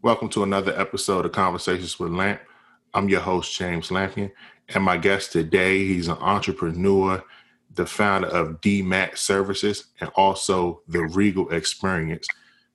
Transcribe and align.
Welcome 0.00 0.28
to 0.28 0.44
another 0.44 0.78
episode 0.78 1.26
of 1.26 1.32
Conversations 1.32 1.98
with 1.98 2.12
Lamp. 2.12 2.40
I'm 2.94 3.08
your 3.08 3.18
host, 3.18 3.58
James 3.58 3.88
Lampion, 3.88 4.30
and 4.68 4.84
my 4.84 4.96
guest 4.96 5.32
today, 5.32 5.78
he's 5.78 6.06
an 6.06 6.18
entrepreneur, 6.18 7.20
the 7.74 7.84
founder 7.84 8.28
of 8.28 8.60
DMAT 8.60 9.18
Services, 9.18 9.86
and 9.98 10.08
also 10.14 10.82
the 10.86 11.02
Regal 11.02 11.50
Experience, 11.50 12.28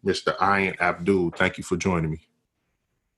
Mr. 0.05 0.35
Ian 0.41 0.75
Abdul. 0.81 1.31
Thank 1.37 1.57
you 1.57 1.63
for 1.63 1.77
joining 1.77 2.11
me. 2.11 2.27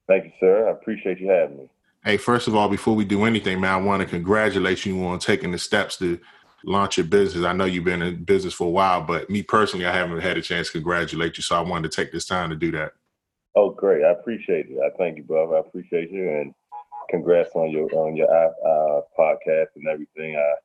Thank 0.07 0.25
you, 0.25 0.31
sir. 0.39 0.67
I 0.67 0.71
appreciate 0.73 1.19
you 1.19 1.29
having 1.29 1.57
me. 1.57 1.69
Hey, 2.03 2.17
first 2.17 2.47
of 2.47 2.55
all, 2.55 2.69
before 2.69 2.93
we 2.93 3.05
do 3.05 3.23
anything, 3.23 3.59
man, 3.59 3.73
I 3.73 3.77
want 3.77 4.03
to 4.03 4.07
congratulate 4.07 4.85
you 4.85 5.03
on 5.03 5.17
taking 5.17 5.49
the 5.49 5.57
steps 5.57 5.97
to 5.97 6.19
launch 6.63 6.97
your 6.97 7.07
business. 7.07 7.43
I 7.43 7.53
know 7.53 7.65
you've 7.65 7.83
been 7.83 8.03
in 8.03 8.23
business 8.23 8.53
for 8.53 8.67
a 8.67 8.71
while, 8.71 9.01
but 9.01 9.31
me 9.31 9.41
personally, 9.41 9.87
I 9.87 9.93
haven't 9.93 10.19
had 10.19 10.37
a 10.37 10.43
chance 10.43 10.67
to 10.67 10.73
congratulate 10.73 11.37
you. 11.37 11.41
So 11.41 11.55
I 11.55 11.61
wanted 11.61 11.91
to 11.91 11.95
take 11.95 12.11
this 12.11 12.27
time 12.27 12.51
to 12.51 12.55
do 12.55 12.71
that. 12.73 12.93
Oh, 13.55 13.69
great! 13.69 14.03
I 14.03 14.11
appreciate 14.11 14.67
it. 14.69 14.79
I 14.79 14.95
thank 14.97 15.17
you, 15.17 15.23
brother. 15.23 15.55
I 15.55 15.59
appreciate 15.59 16.11
you, 16.11 16.29
and 16.29 16.53
congrats 17.09 17.51
on 17.55 17.71
your 17.71 17.89
on 17.93 18.15
your 18.15 18.29
uh, 18.29 19.01
podcast 19.17 19.67
and 19.75 19.87
everything. 19.87 20.35
I've 20.35 20.57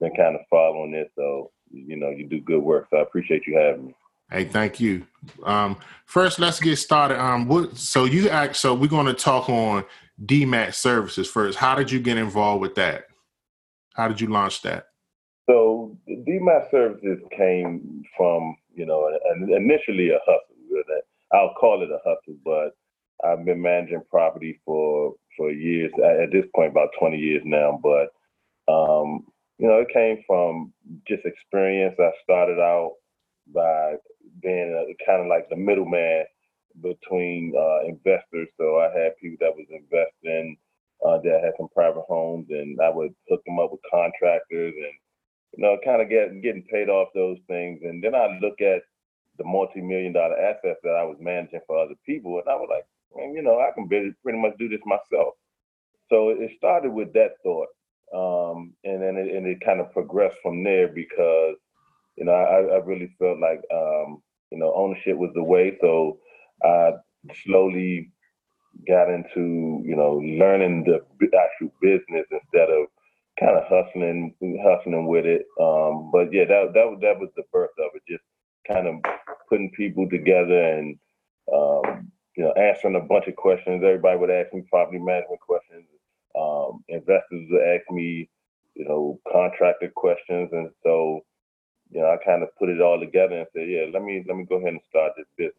been 0.00 0.14
kind 0.16 0.36
of 0.36 0.42
following 0.48 0.92
this, 0.92 1.08
so 1.16 1.50
you 1.70 1.96
know 1.96 2.10
you 2.10 2.28
do 2.28 2.40
good 2.40 2.62
work. 2.62 2.86
So 2.90 2.98
I 2.98 3.02
appreciate 3.02 3.46
you 3.46 3.56
having 3.56 3.86
me. 3.86 3.94
Hey, 4.30 4.44
thank 4.44 4.78
you. 4.78 5.06
Um, 5.42 5.78
first, 6.04 6.38
let's 6.38 6.60
get 6.60 6.76
started. 6.76 7.18
Um, 7.20 7.48
what, 7.48 7.76
so 7.76 8.04
you 8.04 8.28
act. 8.28 8.56
So 8.56 8.74
we're 8.74 8.86
going 8.86 9.06
to 9.06 9.14
talk 9.14 9.48
on 9.48 9.84
DMAT 10.24 10.74
services 10.74 11.28
first. 11.28 11.58
How 11.58 11.74
did 11.74 11.90
you 11.90 11.98
get 11.98 12.18
involved 12.18 12.60
with 12.60 12.74
that? 12.76 13.06
How 13.94 14.06
did 14.06 14.20
you 14.20 14.28
launch 14.28 14.62
that? 14.62 14.84
So 15.48 15.96
DMAT 16.08 16.70
services 16.70 17.18
came 17.36 18.04
from 18.16 18.56
you 18.74 18.86
know 18.86 19.10
initially 19.56 20.10
a 20.10 20.18
hustle. 20.24 20.54
I'll 21.32 21.54
call 21.58 21.82
it 21.82 21.90
a 21.90 21.98
hustle, 22.04 22.38
but 22.44 22.70
I've 23.24 23.44
been 23.44 23.60
managing 23.60 24.02
property 24.10 24.60
for 24.64 25.14
for 25.36 25.50
years. 25.50 25.92
At 26.04 26.32
this 26.32 26.44
point, 26.54 26.72
about 26.72 26.90
20 26.98 27.16
years 27.16 27.42
now. 27.44 27.80
But 27.82 28.08
um, 28.72 29.26
you 29.58 29.66
know, 29.66 29.80
it 29.80 29.88
came 29.92 30.22
from 30.26 30.72
just 31.06 31.24
experience. 31.24 31.96
I 31.98 32.10
started 32.22 32.58
out 32.60 32.92
by 33.52 33.94
being 34.42 34.72
a, 34.74 35.04
kind 35.04 35.22
of 35.22 35.28
like 35.28 35.48
the 35.48 35.56
middleman 35.56 36.24
between 36.80 37.52
uh, 37.58 37.86
investors. 37.86 38.48
So 38.56 38.78
I 38.78 38.90
had 38.96 39.16
people 39.20 39.38
that 39.40 39.56
was 39.56 39.66
investing 39.70 40.56
uh, 41.04 41.18
that 41.22 41.40
had 41.42 41.54
some 41.58 41.68
private 41.74 42.04
homes, 42.08 42.46
and 42.50 42.78
I 42.80 42.90
would 42.90 43.14
hook 43.28 43.42
them 43.44 43.58
up 43.58 43.72
with 43.72 43.80
contractors, 43.90 44.74
and 44.76 44.94
you 45.56 45.64
know, 45.64 45.76
kind 45.84 46.02
of 46.02 46.08
get 46.08 46.40
getting 46.42 46.64
paid 46.70 46.88
off 46.88 47.08
those 47.14 47.38
things. 47.48 47.80
And 47.82 48.02
then 48.02 48.14
I 48.14 48.38
look 48.40 48.60
at 48.60 48.82
the 49.38 49.44
multi-million 49.44 50.12
dollar 50.12 50.36
assets 50.36 50.80
that 50.82 50.96
I 50.98 51.04
was 51.04 51.16
managing 51.20 51.60
for 51.66 51.78
other 51.78 51.94
people. 52.04 52.38
And 52.38 52.48
I 52.48 52.56
was 52.56 52.68
like, 52.70 52.84
man, 53.16 53.34
you 53.34 53.42
know, 53.42 53.60
I 53.60 53.70
can 53.74 53.88
pretty 53.88 54.38
much 54.38 54.58
do 54.58 54.68
this 54.68 54.80
myself. 54.84 55.34
So 56.10 56.30
it 56.30 56.50
started 56.56 56.92
with 56.92 57.12
that 57.14 57.32
thought. 57.42 57.68
Um, 58.14 58.74
and 58.84 59.02
then 59.02 59.16
it, 59.16 59.34
and 59.34 59.46
it 59.46 59.60
kind 59.64 59.80
of 59.80 59.92
progressed 59.92 60.38
from 60.42 60.64
there 60.64 60.88
because, 60.88 61.56
you 62.16 62.24
know, 62.24 62.32
I, 62.32 62.76
I 62.76 62.84
really 62.84 63.14
felt 63.18 63.38
like, 63.38 63.60
um, 63.72 64.22
you 64.50 64.58
know, 64.58 64.72
ownership 64.74 65.16
was 65.16 65.30
the 65.34 65.42
way. 65.42 65.76
So 65.80 66.18
I 66.64 66.92
slowly 67.44 68.10
got 68.86 69.10
into, 69.10 69.82
you 69.84 69.96
know, 69.96 70.22
learning 70.38 70.84
the 70.84 71.00
actual 71.38 71.72
business 71.82 72.26
instead 72.30 72.70
of 72.70 72.86
kind 73.38 73.56
of 73.56 73.64
hustling, 73.68 74.34
hustling 74.64 75.06
with 75.06 75.26
it. 75.26 75.42
Um, 75.60 76.10
but 76.10 76.32
yeah, 76.32 76.44
that, 76.46 76.72
that, 76.74 76.98
that 77.02 77.18
was 77.20 77.30
the 77.36 77.42
birth 77.52 77.70
of 77.78 77.90
it. 77.94 78.02
Just 78.08 78.24
kind 78.66 78.86
of 78.86 78.96
putting 79.48 79.70
people 79.70 80.08
together 80.08 80.62
and 80.62 80.98
um, 81.52 82.10
you 82.36 82.44
know 82.44 82.52
answering 82.52 82.96
a 82.96 83.00
bunch 83.00 83.26
of 83.26 83.36
questions. 83.36 83.82
Everybody 83.84 84.18
would 84.18 84.30
ask 84.30 84.52
me 84.52 84.62
property 84.70 84.98
management 84.98 85.40
questions. 85.40 85.84
Um, 86.38 86.84
investors 86.88 87.46
would 87.50 87.62
ask 87.62 87.90
me, 87.90 88.28
you 88.74 88.84
know, 88.84 89.18
contractor 89.32 89.92
questions, 89.94 90.50
and 90.52 90.70
so 90.82 91.20
you 91.90 92.00
know 92.00 92.08
I 92.08 92.16
kind 92.24 92.42
of 92.42 92.54
put 92.58 92.68
it 92.68 92.80
all 92.80 93.00
together 93.00 93.38
and 93.38 93.46
said, 93.54 93.68
yeah, 93.68 93.86
let 93.92 94.02
me 94.02 94.24
let 94.28 94.36
me 94.36 94.44
go 94.44 94.56
ahead 94.56 94.74
and 94.74 94.80
start 94.88 95.12
this 95.16 95.26
business. 95.36 95.54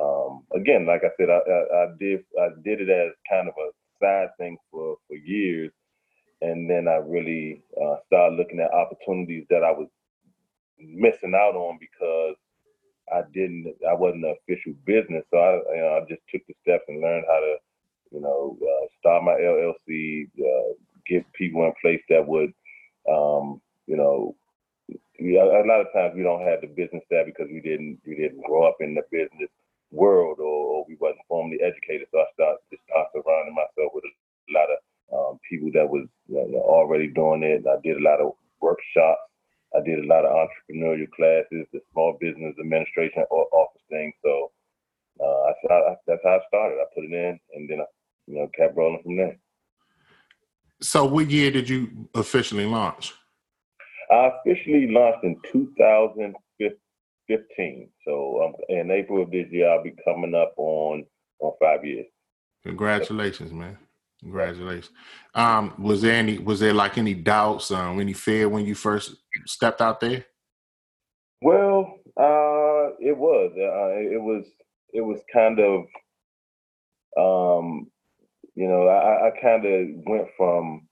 Um, 0.00 0.44
again, 0.54 0.86
like 0.86 1.02
I 1.04 1.10
said, 1.18 1.28
I, 1.30 1.38
I, 1.38 1.84
I 1.84 1.86
did 1.98 2.20
I 2.40 2.48
did 2.64 2.80
it 2.80 2.90
as 2.90 3.12
kind 3.30 3.48
of 3.48 3.54
a 3.58 3.70
side 4.00 4.30
thing 4.38 4.56
for 4.70 4.96
for 5.06 5.16
years, 5.16 5.70
and 6.40 6.68
then 6.68 6.88
I 6.88 6.96
really 6.96 7.62
uh, 7.80 7.96
started 8.06 8.36
looking 8.36 8.60
at 8.60 8.72
opportunities 8.72 9.46
that 9.50 9.62
I 9.62 9.70
was 9.72 9.88
missing 10.86 11.34
out 11.34 11.54
on 11.54 11.78
because 11.80 12.36
I 13.12 13.22
didn't, 13.34 13.74
I 13.88 13.94
wasn't 13.94 14.24
an 14.24 14.36
official 14.42 14.72
business. 14.86 15.24
So 15.30 15.38
I, 15.38 15.74
you 15.74 15.82
know, 15.82 16.00
I 16.02 16.08
just 16.08 16.22
took 16.30 16.42
the 16.46 16.54
steps 16.62 16.84
and 16.88 17.00
learned 17.00 17.24
how 17.28 17.40
to, 17.40 17.56
you 18.12 18.20
know, 18.20 18.56
uh, 18.60 18.86
start 19.00 19.24
my 19.24 19.34
LLC, 19.34 20.28
uh, 20.38 20.74
get 21.06 21.30
people 21.32 21.64
in 21.64 21.72
place 21.80 22.00
that 22.08 22.26
would, 22.26 22.52
um, 23.10 23.60
you 23.86 23.96
know, 23.96 24.34
a 25.20 25.66
lot 25.66 25.80
of 25.80 25.92
times 25.92 26.14
we 26.16 26.22
don't 26.22 26.46
have 26.46 26.60
the 26.60 26.66
business 26.66 27.02
there 27.10 27.24
because 27.24 27.46
we 27.52 27.60
didn't, 27.60 27.98
we 28.06 28.14
didn't 28.14 28.44
grow 28.44 28.66
up 28.66 28.76
in 28.80 28.94
the 28.94 29.02
business 29.10 29.50
world 29.90 30.38
or, 30.40 30.84
we 30.88 30.96
wasn't 30.98 31.20
formally 31.28 31.58
educated. 31.62 32.08
So 32.10 32.18
I 32.18 32.26
started, 32.34 32.58
just 32.70 32.82
started 32.90 33.08
surrounding 33.14 33.54
myself 33.54 33.92
with 33.94 34.04
a 34.04 34.52
lot 34.52 34.66
of 34.66 34.78
um, 35.14 35.38
people 35.48 35.70
that 35.74 35.88
was 35.88 36.08
you 36.26 36.42
know, 36.50 36.58
already 36.58 37.06
doing 37.06 37.44
it. 37.44 37.62
I 37.70 37.78
did 37.84 37.98
a 37.98 38.02
lot 38.02 38.20
of 38.20 38.32
workshops 38.60 39.31
I 39.74 39.80
did 39.84 40.04
a 40.04 40.06
lot 40.06 40.24
of 40.24 40.48
entrepreneurial 40.48 41.10
classes, 41.10 41.66
the 41.72 41.80
small 41.92 42.16
business 42.20 42.54
administration 42.60 43.24
or 43.30 43.46
office 43.52 43.82
thing. 43.90 44.12
So 44.24 44.52
uh, 45.20 45.24
I, 45.24 45.52
I, 45.72 45.96
that's 46.06 46.20
how 46.24 46.36
I 46.36 46.38
started. 46.48 46.78
I 46.80 46.84
put 46.94 47.04
it 47.04 47.12
in, 47.12 47.38
and 47.54 47.68
then 47.68 47.80
I, 47.80 47.84
you 48.26 48.38
know, 48.38 48.48
kept 48.56 48.74
rolling 48.76 49.02
from 49.02 49.16
there. 49.16 49.36
So, 50.80 51.04
what 51.04 51.30
year 51.30 51.50
did 51.50 51.68
you 51.68 52.08
officially 52.14 52.64
launch? 52.66 53.12
I 54.10 54.30
officially 54.40 54.90
launched 54.90 55.24
in 55.24 55.36
2015. 55.52 57.88
So, 58.06 58.44
um, 58.44 58.54
in 58.68 58.90
April 58.90 59.22
of 59.22 59.30
this 59.30 59.46
year, 59.50 59.70
I'll 59.70 59.82
be 59.82 59.94
coming 60.04 60.34
up 60.34 60.52
on 60.56 61.04
on 61.40 61.52
five 61.60 61.84
years. 61.84 62.06
Congratulations, 62.64 63.52
man. 63.52 63.76
Congratulations. 64.22 64.90
Um, 65.34 65.74
was 65.78 66.00
there 66.00 66.14
any 66.14 66.38
was 66.38 66.60
there 66.60 66.72
like 66.72 66.96
any 66.96 67.14
doubts, 67.14 67.70
um, 67.72 68.00
any 68.00 68.12
fear 68.12 68.48
when 68.48 68.64
you 68.64 68.74
first 68.74 69.16
stepped 69.46 69.80
out 69.80 69.98
there? 69.98 70.24
Well, 71.40 71.98
uh, 72.16 72.94
it 73.00 73.16
was. 73.16 73.50
Uh, 73.56 73.98
it 73.98 74.22
was. 74.22 74.44
It 74.92 75.00
was 75.00 75.20
kind 75.32 75.58
of. 75.58 75.84
Um, 77.18 77.90
you 78.54 78.68
know, 78.68 78.86
I, 78.86 79.28
I 79.28 79.30
kind 79.40 79.66
of 79.66 79.88
went 80.06 80.28
from, 80.36 80.86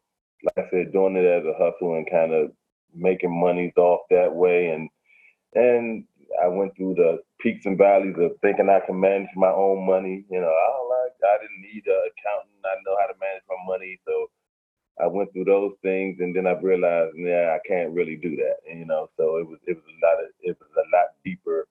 like 0.45 0.67
I 0.67 0.71
said, 0.71 0.93
doing 0.93 1.17
it 1.17 1.25
as 1.25 1.45
a 1.45 1.53
hustle 1.53 1.95
and 1.95 2.11
kind 2.11 2.33
of 2.33 2.51
making 2.95 3.39
monies 3.39 3.73
off 3.77 4.01
that 4.11 4.35
way, 4.35 4.69
and 4.71 4.89
and 5.55 6.05
I 6.43 6.49
went 6.49 6.77
through 6.77 6.95
the 6.95 7.21
peaks 7.43 7.67
and 7.67 7.79
valleys 7.79 8.17
of 8.19 8.33
thinking 8.43 8.69
I 8.69 8.81
can 8.87 9.01
manage 9.01 9.31
my 9.37 9.51
own 9.51 9.87
money. 9.87 10.25
You 10.31 10.41
know, 10.41 10.53
I 10.53 10.69
like 10.89 11.15
I 11.25 11.37
didn't 11.43 11.63
need 11.63 11.85
an 11.87 12.01
accountant. 12.11 12.65
I 12.65 12.77
know 12.87 12.97
how 13.01 13.07
to 13.07 13.19
manage 13.21 13.45
my 13.49 13.61
money, 13.67 14.01
so 14.07 14.31
I 15.01 15.07
went 15.07 15.33
through 15.33 15.45
those 15.47 15.73
things, 15.83 16.19
and 16.21 16.37
then 16.37 16.47
I 16.47 16.53
realized, 16.61 17.17
yeah, 17.17 17.57
I 17.57 17.61
can't 17.67 17.93
really 17.95 18.17
do 18.17 18.37
that. 18.37 18.57
And, 18.69 18.81
you 18.81 18.87
know, 18.87 19.09
so 19.17 19.37
it 19.39 19.47
was 19.47 19.59
it 19.67 19.77
was 19.77 19.85
a 19.89 19.99
lot 20.07 20.23
of 20.25 20.31
it 20.43 20.57
was 20.61 20.71
a 20.77 20.87
lot 20.97 21.17
deeper 21.25 21.67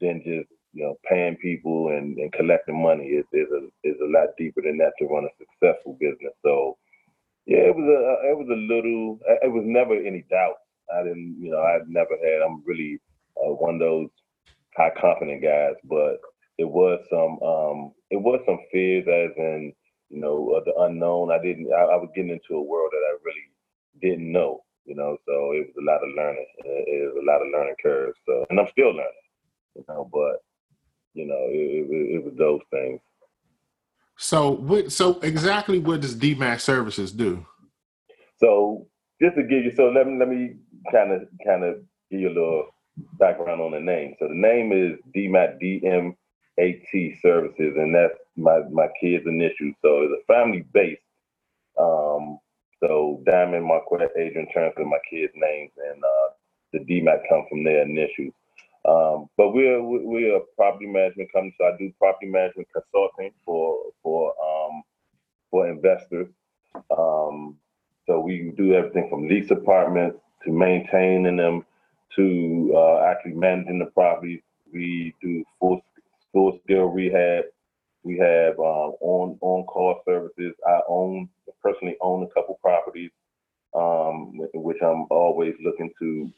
than 0.00 0.22
just 0.24 0.48
you 0.72 0.84
know 0.84 0.96
paying 1.08 1.36
people 1.36 1.88
and, 1.88 2.16
and 2.18 2.32
collecting 2.32 2.82
money. 2.82 3.04
It 3.20 3.26
is 3.32 3.48
a 3.52 3.68
is 3.86 3.96
a 4.00 4.10
lot 4.10 4.36
deeper 4.38 4.62
than 4.62 4.78
that 4.78 4.92
to 4.98 5.06
run 5.06 5.24
a 5.28 5.34
successful 5.38 5.96
business. 6.00 6.32
So 6.42 6.78
yeah, 7.46 7.68
it 7.68 7.76
was 7.76 7.84
a 7.84 8.30
it 8.30 8.36
was 8.38 8.48
a 8.48 8.60
little. 8.74 9.18
It 9.42 9.52
was 9.52 9.64
never 9.66 9.94
any 9.94 10.24
doubt. 10.30 10.56
I 10.94 11.02
didn't, 11.02 11.36
you 11.40 11.50
know, 11.50 11.60
I've 11.60 11.88
never 11.88 12.16
had. 12.16 12.42
I'm 12.42 12.62
really 12.64 12.98
uh, 13.36 13.52
one 13.52 13.74
of 13.74 13.80
those 13.80 14.08
high 14.76 14.92
confident 15.00 15.42
guys, 15.42 15.74
but 15.84 16.20
it 16.58 16.68
was 16.68 17.00
some 17.10 17.40
um, 17.42 17.92
it 18.10 18.20
was 18.20 18.40
some 18.46 18.58
fears 18.70 19.06
as 19.08 19.36
in 19.36 19.72
you 20.08 20.20
know 20.20 20.54
uh, 20.56 20.60
the 20.64 20.74
unknown. 20.82 21.30
I 21.32 21.38
didn't. 21.42 21.72
I, 21.72 21.82
I, 21.82 21.96
was 21.96 22.10
getting 22.14 22.30
into 22.30 22.54
a 22.54 22.62
world 22.62 22.90
that 22.92 23.02
I 23.08 23.16
really 23.24 23.50
didn't 24.00 24.30
know. 24.30 24.62
You 24.84 24.96
know, 24.96 25.16
so 25.26 25.52
it 25.52 25.68
was 25.68 25.76
a 25.78 25.84
lot 25.84 26.02
of 26.02 26.14
learning. 26.16 26.46
It 26.64 27.14
was 27.14 27.22
a 27.22 27.26
lot 27.26 27.42
of 27.42 27.52
learning 27.52 27.76
curves. 27.82 28.18
So, 28.26 28.44
and 28.50 28.58
I'm 28.58 28.68
still 28.68 28.88
learning. 28.88 29.12
You 29.76 29.84
know, 29.88 30.08
but 30.12 30.42
you 31.14 31.26
know, 31.26 31.46
it, 31.48 31.86
it, 31.90 32.14
it 32.16 32.24
was 32.24 32.34
those 32.36 32.60
things. 32.70 33.00
So, 34.16 34.50
what? 34.50 34.92
So, 34.92 35.18
exactly 35.20 35.78
what 35.78 36.00
does 36.00 36.14
DMAT 36.14 36.60
Services 36.60 37.12
do? 37.12 37.46
So, 38.36 38.86
just 39.22 39.36
to 39.36 39.42
give 39.42 39.64
you, 39.64 39.72
so 39.74 39.88
let 39.90 40.06
me 40.06 40.18
let 40.18 40.28
me 40.28 40.56
kind 40.92 41.12
of 41.12 41.22
kind 41.46 41.64
of 41.64 41.76
give 42.10 42.20
you 42.20 42.28
a 42.28 42.34
little 42.34 42.66
background 43.18 43.60
on 43.60 43.72
the 43.72 43.80
name. 43.80 44.14
So 44.18 44.28
the 44.28 44.34
name 44.34 44.72
is 44.72 44.98
DMAT 45.16 45.60
DMAT 45.62 47.20
Services, 47.22 47.74
and 47.76 47.94
that's 47.94 48.18
my 48.36 48.60
my 48.70 48.88
kids' 49.00 49.26
initials. 49.26 49.74
So 49.82 50.02
it's 50.02 50.22
a 50.22 50.32
family 50.32 50.64
base. 50.72 50.98
Um, 51.78 52.38
so 52.82 53.22
Diamond, 53.26 53.66
Marquette, 53.66 54.10
Adrian, 54.16 54.48
Turner, 54.52 54.72
my 54.78 54.98
kids' 55.10 55.32
names, 55.36 55.72
and 55.76 56.02
uh, 56.02 56.30
the 56.72 56.78
DMAT 56.80 57.20
come 57.28 57.46
from 57.48 57.64
their 57.64 57.82
initials. 57.82 58.34
Um, 58.88 59.28
but 59.36 59.50
we're 59.52 59.82
we're 59.82 60.36
a 60.36 60.40
property 60.56 60.86
management 60.86 61.32
company, 61.32 61.54
so 61.58 61.66
I 61.66 61.76
do 61.78 61.92
property 61.98 62.26
management 62.26 62.68
consulting 62.72 63.32
for 63.44 63.78
for 64.02 64.32
um, 64.42 64.82
for 65.50 65.68
investors. 65.68 66.28
Um, 66.96 67.56
so 68.06 68.20
we 68.20 68.52
do 68.56 68.74
everything 68.74 69.08
from 69.10 69.28
lease 69.28 69.50
apartments 69.50 70.18
to 70.44 70.52
maintaining 70.52 71.36
them 71.36 71.64
to 72.16 72.72
uh, 72.76 73.04
actually 73.04 73.32
managing 73.34 73.78
the 73.78 73.86
properties. 73.86 74.40
We 74.72 75.14
do 75.22 75.44
full 75.58 75.80
full 76.32 76.58
scale 76.64 76.86
rehab. 76.86 77.44
We 78.02 78.18
have 78.18 78.58
uh, 78.58 78.90
on 79.00 79.38
on 79.40 79.64
call 79.64 80.00
services. 80.06 80.54
I 80.66 80.80
own 80.88 81.28
personally 81.62 81.96
own 82.00 82.22
a 82.22 82.28
couple 82.28 82.58
properties, 82.62 83.10
um, 83.74 84.32
which 84.54 84.78
I'm 84.82 85.06
always 85.10 85.54
looking 85.62 85.90
to 86.00 86.30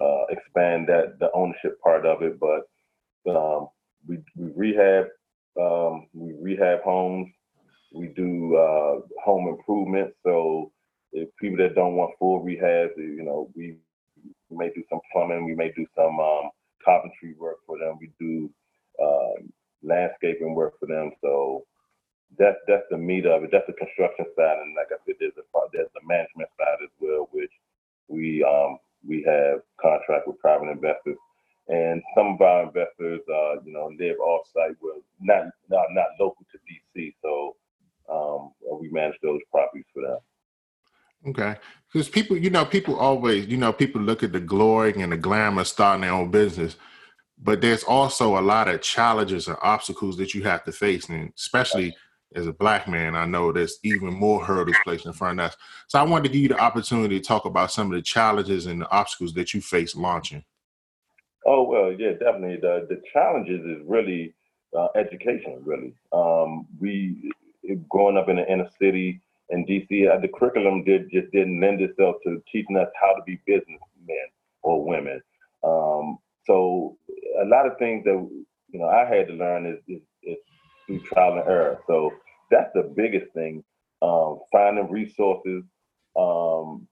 uh, 0.00 0.24
expand 0.30 0.88
that 0.88 1.18
the 1.18 1.30
ownership 1.32 1.80
part 1.80 2.04
of 2.04 2.22
it. 2.22 2.38
But 2.38 2.68
um, 3.30 3.68
we, 4.06 4.18
we 4.36 4.52
rehab 4.54 5.06
um, 5.60 6.06
we 6.12 6.34
rehab 6.38 6.82
homes. 6.82 7.28
We 7.94 8.08
do 8.08 8.56
uh, 8.56 9.00
home 9.24 9.48
improvement. 9.48 10.12
So 10.24 10.72
if 11.12 11.28
people 11.40 11.58
that 11.58 11.74
don't 11.74 11.96
want 11.96 12.12
full 12.18 12.42
rehab, 12.42 12.90
you 12.96 13.22
know, 13.24 13.48
we, 13.54 13.76
we 14.50 14.56
may 14.56 14.70
do 14.74 14.82
some 14.90 15.00
plumbing. 15.12 15.44
We 15.46 15.54
may 15.54 15.72
do 15.76 15.86
some 15.96 16.20
um, 16.20 16.50
carpentry 16.84 17.34
work 17.38 17.58
for 17.66 17.78
them. 17.78 17.98
We 18.00 18.10
do 18.20 18.50
uh, 19.02 19.42
landscaping 19.82 20.54
work 20.54 20.78
for 20.80 20.86
them. 20.86 21.12
So 21.22 21.64
that's 22.38 22.58
that's 22.66 22.84
the 22.90 22.98
meat 22.98 23.26
of 23.26 23.44
it. 23.44 23.50
That's 23.52 23.66
the 23.66 23.72
construction 23.74 24.26
side, 24.36 24.58
and 24.58 24.74
like 24.74 24.90
I 24.92 24.98
said, 25.06 25.14
there's 25.20 25.38
a 25.38 25.44
there's 25.72 25.88
the 25.94 26.02
management 26.06 26.50
side 26.58 26.82
as 26.82 26.90
well, 27.00 27.28
which 27.32 27.52
we 28.08 28.44
um 28.44 28.78
we 29.06 29.22
have 29.26 29.62
contract 29.80 30.26
with 30.26 30.38
private 30.40 30.68
investors, 30.68 31.16
and 31.68 32.02
some 32.16 32.34
of 32.34 32.40
our 32.40 32.64
investors, 32.64 33.20
uh, 33.30 33.62
you 33.64 33.72
know, 33.72 33.90
live 33.98 34.18
off-site, 34.20 34.76
well, 34.82 35.00
not 35.20 35.46
not 35.70 35.86
not 35.90 36.08
local 36.20 36.44
to 36.52 36.58
DC, 36.66 37.14
so 37.22 37.56
um, 38.10 38.52
we 38.80 38.90
manage 38.90 39.16
those 39.22 39.40
properties 39.50 39.86
for 39.94 40.02
them. 40.02 40.18
Okay, 41.28 41.56
because 41.92 42.08
people, 42.08 42.36
you 42.36 42.50
know, 42.50 42.64
people 42.64 42.96
always, 42.96 43.46
you 43.46 43.56
know, 43.56 43.72
people 43.72 44.00
look 44.00 44.22
at 44.22 44.32
the 44.32 44.40
glory 44.40 44.94
and 45.00 45.12
the 45.12 45.16
glamour 45.16 45.64
starting 45.64 46.02
their 46.02 46.12
own 46.12 46.30
business, 46.30 46.76
but 47.42 47.60
there's 47.60 47.84
also 47.84 48.38
a 48.38 48.40
lot 48.40 48.68
of 48.68 48.80
challenges 48.80 49.48
and 49.48 49.56
obstacles 49.62 50.16
that 50.16 50.34
you 50.34 50.42
have 50.42 50.64
to 50.64 50.72
face, 50.72 51.08
and 51.08 51.32
especially 51.36 51.94
as 52.34 52.46
a 52.46 52.52
black 52.52 52.88
man, 52.88 53.14
I 53.14 53.24
know 53.24 53.52
there's 53.52 53.78
even 53.82 54.12
more 54.12 54.44
hurdles 54.44 54.76
placed 54.84 55.06
in 55.06 55.12
front 55.12 55.40
of 55.40 55.46
us. 55.46 55.56
So 55.88 55.98
I 55.98 56.02
wanted 56.02 56.24
to 56.24 56.28
give 56.30 56.42
you 56.42 56.48
the 56.48 56.58
opportunity 56.58 57.18
to 57.18 57.24
talk 57.24 57.44
about 57.44 57.72
some 57.72 57.86
of 57.86 57.92
the 57.92 58.02
challenges 58.02 58.66
and 58.66 58.82
the 58.82 58.90
obstacles 58.90 59.32
that 59.34 59.54
you 59.54 59.60
face 59.60 59.96
launching. 59.96 60.44
Oh 61.46 61.62
well, 61.62 61.92
yeah, 61.92 62.12
definitely. 62.12 62.56
The 62.56 62.86
the 62.88 63.00
challenges 63.12 63.64
is 63.64 63.82
really 63.86 64.34
uh, 64.76 64.88
education. 64.96 65.62
Really, 65.64 65.94
um, 66.12 66.66
we 66.80 67.30
growing 67.88 68.16
up 68.16 68.28
in 68.28 68.36
the 68.36 68.52
inner 68.52 68.68
city 68.80 69.20
in 69.50 69.64
DC, 69.66 70.10
uh, 70.10 70.20
the 70.20 70.28
curriculum 70.28 70.84
did 70.84 71.10
just 71.10 71.30
didn't 71.32 71.60
lend 71.60 71.80
itself 71.80 72.16
to 72.24 72.42
teaching 72.50 72.76
us 72.76 72.88
how 73.00 73.14
to 73.14 73.22
be 73.24 73.40
businessmen 73.46 74.28
or 74.62 74.84
women. 74.84 75.20
Um, 75.62 76.18
so 76.44 76.96
a 77.40 77.44
lot 77.44 77.66
of 77.66 77.78
things 77.78 78.04
that 78.04 78.28
you 78.70 78.78
know 78.78 78.88
I 78.88 79.04
had 79.04 79.28
to 79.28 79.34
learn 79.34 79.66
is, 79.66 79.78
is, 79.88 80.02
is 80.22 80.36
through 80.86 81.00
trial 81.00 81.38
and 81.38 81.48
error. 81.48 81.80
So 81.86 82.12
that's 82.50 82.70
the 82.74 82.92
biggest 82.96 83.32
thing. 83.34 83.62
Um, 84.02 84.40
finding 84.52 84.90
resources, 84.90 85.62
um, 86.16 86.86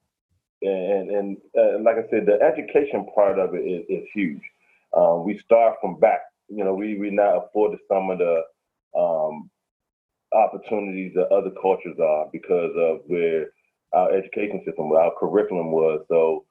and 0.62 1.10
and 1.10 1.36
uh, 1.58 1.78
like 1.80 1.96
I 1.96 2.08
said, 2.10 2.26
the 2.26 2.40
education 2.40 3.06
part 3.14 3.38
of 3.38 3.54
it 3.54 3.58
is, 3.58 3.84
is 3.88 4.08
huge. 4.14 4.42
Um, 4.96 5.24
we 5.24 5.38
start 5.38 5.76
from 5.80 5.98
back. 5.98 6.20
You 6.48 6.64
know, 6.64 6.74
we 6.74 6.98
we 6.98 7.10
not 7.10 7.44
afforded 7.44 7.80
some 7.88 8.10
of 8.10 8.18
the 8.18 8.42
um, 8.98 9.50
opportunities 10.34 11.12
that 11.14 11.32
other 11.32 11.50
cultures 11.60 11.98
are 12.00 12.26
because 12.32 12.72
of 12.76 13.00
where 13.06 13.46
our 13.92 14.12
education 14.12 14.62
system, 14.66 14.92
our 14.92 15.12
curriculum 15.18 15.70
was. 15.70 16.04
So 16.08 16.44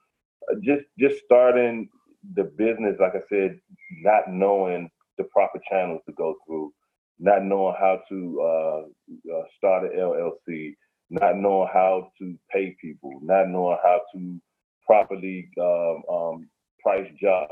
uh, 0.49 0.55
just 0.63 0.85
just 0.99 1.23
starting 1.25 1.89
the 2.35 2.45
business, 2.57 2.95
like 2.99 3.15
I 3.15 3.21
said, 3.29 3.59
not 4.01 4.29
knowing 4.29 4.89
the 5.17 5.25
proper 5.25 5.59
channels 5.69 6.01
to 6.07 6.13
go 6.13 6.35
through, 6.45 6.73
not 7.19 7.43
knowing 7.43 7.75
how 7.79 8.01
to 8.09 8.41
uh, 8.41 9.33
uh, 9.35 9.43
start 9.57 9.83
an 9.83 9.99
LLC, 9.99 10.73
not 11.09 11.37
knowing 11.37 11.69
how 11.73 12.09
to 12.19 12.37
pay 12.51 12.75
people, 12.81 13.19
not 13.21 13.49
knowing 13.49 13.77
how 13.83 14.01
to 14.15 14.41
properly 14.85 15.49
um, 15.61 16.03
um, 16.11 16.49
price 16.81 17.09
jobs. 17.21 17.51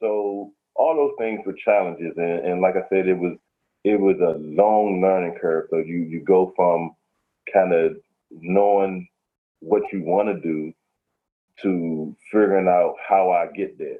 So 0.00 0.52
all 0.74 0.96
those 0.96 1.12
things 1.18 1.40
were 1.46 1.54
challenges, 1.64 2.14
and, 2.16 2.46
and 2.46 2.60
like 2.62 2.76
I 2.76 2.88
said, 2.88 3.06
it 3.06 3.18
was 3.18 3.36
it 3.84 4.00
was 4.00 4.16
a 4.20 4.38
long 4.38 5.00
learning 5.02 5.38
curve. 5.40 5.66
So 5.70 5.78
you 5.78 5.98
you 5.98 6.20
go 6.20 6.52
from 6.56 6.94
kind 7.52 7.72
of 7.72 7.96
knowing 8.30 9.08
what 9.60 9.82
you 9.92 10.02
want 10.02 10.28
to 10.28 10.40
do 10.40 10.72
to 11.62 12.16
figuring 12.30 12.68
out 12.68 12.96
how 13.06 13.30
I 13.30 13.46
get 13.56 13.78
there. 13.78 13.98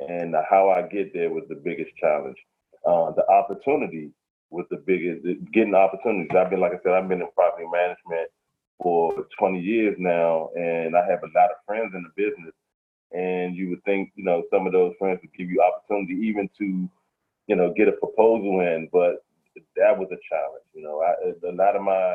And 0.00 0.34
how 0.50 0.70
I 0.70 0.82
get 0.82 1.12
there 1.12 1.30
was 1.30 1.44
the 1.48 1.54
biggest 1.54 1.94
challenge. 1.96 2.36
Uh, 2.84 3.12
the 3.12 3.28
opportunity 3.30 4.10
was 4.50 4.66
the 4.70 4.82
biggest, 4.84 5.24
getting 5.52 5.74
opportunities. 5.74 6.36
I've 6.36 6.50
been, 6.50 6.60
like 6.60 6.72
I 6.72 6.80
said, 6.82 6.92
I've 6.92 7.08
been 7.08 7.22
in 7.22 7.28
property 7.34 7.66
management 7.70 8.28
for 8.82 9.26
20 9.38 9.60
years 9.60 9.96
now, 9.98 10.50
and 10.56 10.96
I 10.96 11.06
have 11.08 11.20
a 11.22 11.38
lot 11.38 11.50
of 11.50 11.64
friends 11.66 11.92
in 11.94 12.02
the 12.02 12.10
business. 12.16 12.52
And 13.12 13.54
you 13.54 13.70
would 13.70 13.84
think, 13.84 14.10
you 14.16 14.24
know, 14.24 14.42
some 14.50 14.66
of 14.66 14.72
those 14.72 14.94
friends 14.98 15.20
would 15.22 15.34
give 15.34 15.50
you 15.50 15.62
opportunity 15.62 16.14
even 16.26 16.50
to, 16.58 16.90
you 17.46 17.56
know, 17.56 17.72
get 17.76 17.88
a 17.88 17.92
proposal 17.92 18.60
in, 18.60 18.88
but 18.92 19.24
that 19.76 19.98
was 19.98 20.08
a 20.12 20.20
challenge. 20.28 20.64
You 20.74 20.84
know, 20.84 21.02
I, 21.02 21.48
a 21.48 21.52
lot 21.52 21.76
of 21.76 21.82
my 21.82 22.14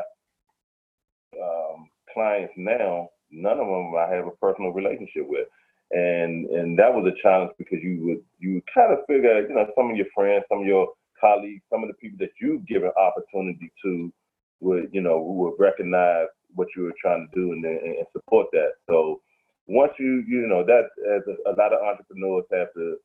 um, 1.40 1.88
clients 2.12 2.54
now, 2.56 3.10
none 3.30 3.60
of 3.60 3.66
them 3.66 3.92
I 3.94 4.14
have 4.14 4.26
a 4.26 4.36
personal 4.40 4.72
relationship 4.72 5.28
with 5.28 5.48
and 5.90 6.46
and 6.50 6.78
that 6.78 6.92
was 6.92 7.06
a 7.06 7.22
challenge 7.22 7.52
because 7.58 7.78
you 7.82 7.98
would 8.02 8.20
you 8.38 8.54
would 8.54 8.68
kind 8.74 8.92
of 8.92 8.98
figure 9.06 9.40
you 9.48 9.54
know 9.54 9.66
some 9.76 9.90
of 9.90 9.96
your 9.96 10.06
friends 10.14 10.44
some 10.48 10.60
of 10.60 10.66
your 10.66 10.88
colleagues 11.20 11.62
some 11.70 11.82
of 11.82 11.88
the 11.88 11.94
people 11.94 12.18
that 12.20 12.30
you've 12.40 12.66
given 12.66 12.90
opportunity 13.00 13.72
to 13.82 14.12
would 14.60 14.88
you 14.92 15.00
know 15.00 15.20
would 15.20 15.54
recognize 15.58 16.26
what 16.54 16.68
you 16.76 16.82
were 16.82 16.94
trying 17.00 17.26
to 17.26 17.40
do 17.40 17.52
and, 17.52 17.64
and 17.64 18.06
support 18.12 18.46
that 18.52 18.72
so 18.88 19.20
once 19.66 19.92
you 19.98 20.22
you 20.28 20.46
know 20.46 20.62
that 20.64 20.88
as 21.16 21.22
a, 21.26 21.50
a 21.50 21.54
lot 21.56 21.72
of 21.72 21.80
entrepreneurs 21.82 22.44
have 22.52 22.72
to 22.74 22.96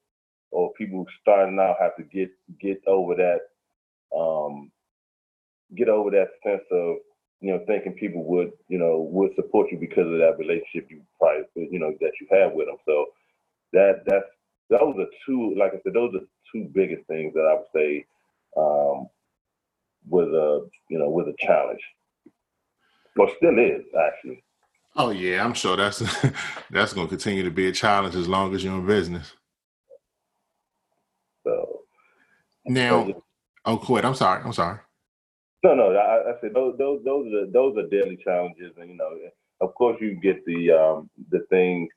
or 0.54 0.74
people 0.74 1.06
starting 1.22 1.60
out 1.60 1.76
have 1.80 1.96
to 1.98 2.04
get 2.04 2.30
get 2.62 2.82
over 2.88 3.16
that 3.16 3.40
um 4.18 4.72
get 5.76 5.90
over 5.90 6.12
that 6.12 6.30
sense 6.44 6.64
of 6.72 6.98
you 7.44 7.52
know, 7.52 7.60
thinking 7.68 7.92
people 7.92 8.24
would, 8.24 8.54
you 8.70 8.80
know, 8.80 9.06
would 9.12 9.36
support 9.36 9.70
you 9.70 9.78
because 9.78 10.08
of 10.08 10.18
that 10.18 10.38
relationship 10.40 10.88
you 10.90 11.02
probably, 11.20 11.68
you 11.70 11.78
know, 11.78 11.94
that 12.00 12.14
you 12.22 12.28
have 12.32 12.54
with 12.54 12.68
them. 12.68 12.78
So 12.86 13.08
that 13.74 14.04
that's 14.06 14.24
those 14.70 14.96
are 14.98 15.08
two, 15.26 15.54
like 15.58 15.74
I 15.74 15.80
said, 15.84 15.94
those 15.94 16.16
are 16.16 16.26
two 16.54 16.70
biggest 16.74 17.06
things 17.08 17.34
that 17.34 17.42
I 17.42 17.56
would 17.56 17.66
say 17.76 18.06
um, 18.56 19.10
was 20.08 20.30
a, 20.30 20.70
you 20.90 20.98
know, 20.98 21.10
was 21.10 21.28
a 21.28 21.46
challenge, 21.46 21.82
or 23.18 23.30
still 23.36 23.60
is 23.60 23.84
actually. 24.08 24.42
Oh 24.96 25.10
yeah, 25.10 25.44
I'm 25.44 25.54
sure 25.54 25.76
that's 25.76 26.00
that's 26.72 26.94
going 26.94 27.08
to 27.08 27.12
continue 27.12 27.44
to 27.44 27.52
be 27.52 27.68
a 27.68 27.74
challenge 27.74 28.16
as 28.16 28.30
long 28.30 28.56
as 28.56 28.64
you're 28.64 28.74
in 28.74 28.86
business. 28.86 29.34
So 31.44 31.82
now, 32.66 33.14
oh, 33.66 33.78
quit. 33.78 34.06
I'm 34.06 34.16
sorry. 34.16 34.42
I'm 34.44 34.54
sorry. 34.54 34.80
No, 35.64 35.76
no. 35.76 35.96
I, 35.96 36.32
I 36.32 36.34
said 36.42 36.54
those 36.54 36.78
those 36.78 37.02
those 37.06 37.28
are 37.34 37.52
those 37.52 37.78
are 37.78 37.88
daily 37.90 38.18
challenges, 38.24 38.74
and 38.78 38.90
you 38.90 38.98
know, 38.98 39.12
of 39.62 39.74
course, 39.76 39.98
you 40.02 40.16
get 40.16 40.46
the 40.46 40.72
um, 40.72 41.10
the 41.30 41.46
things 41.50 41.90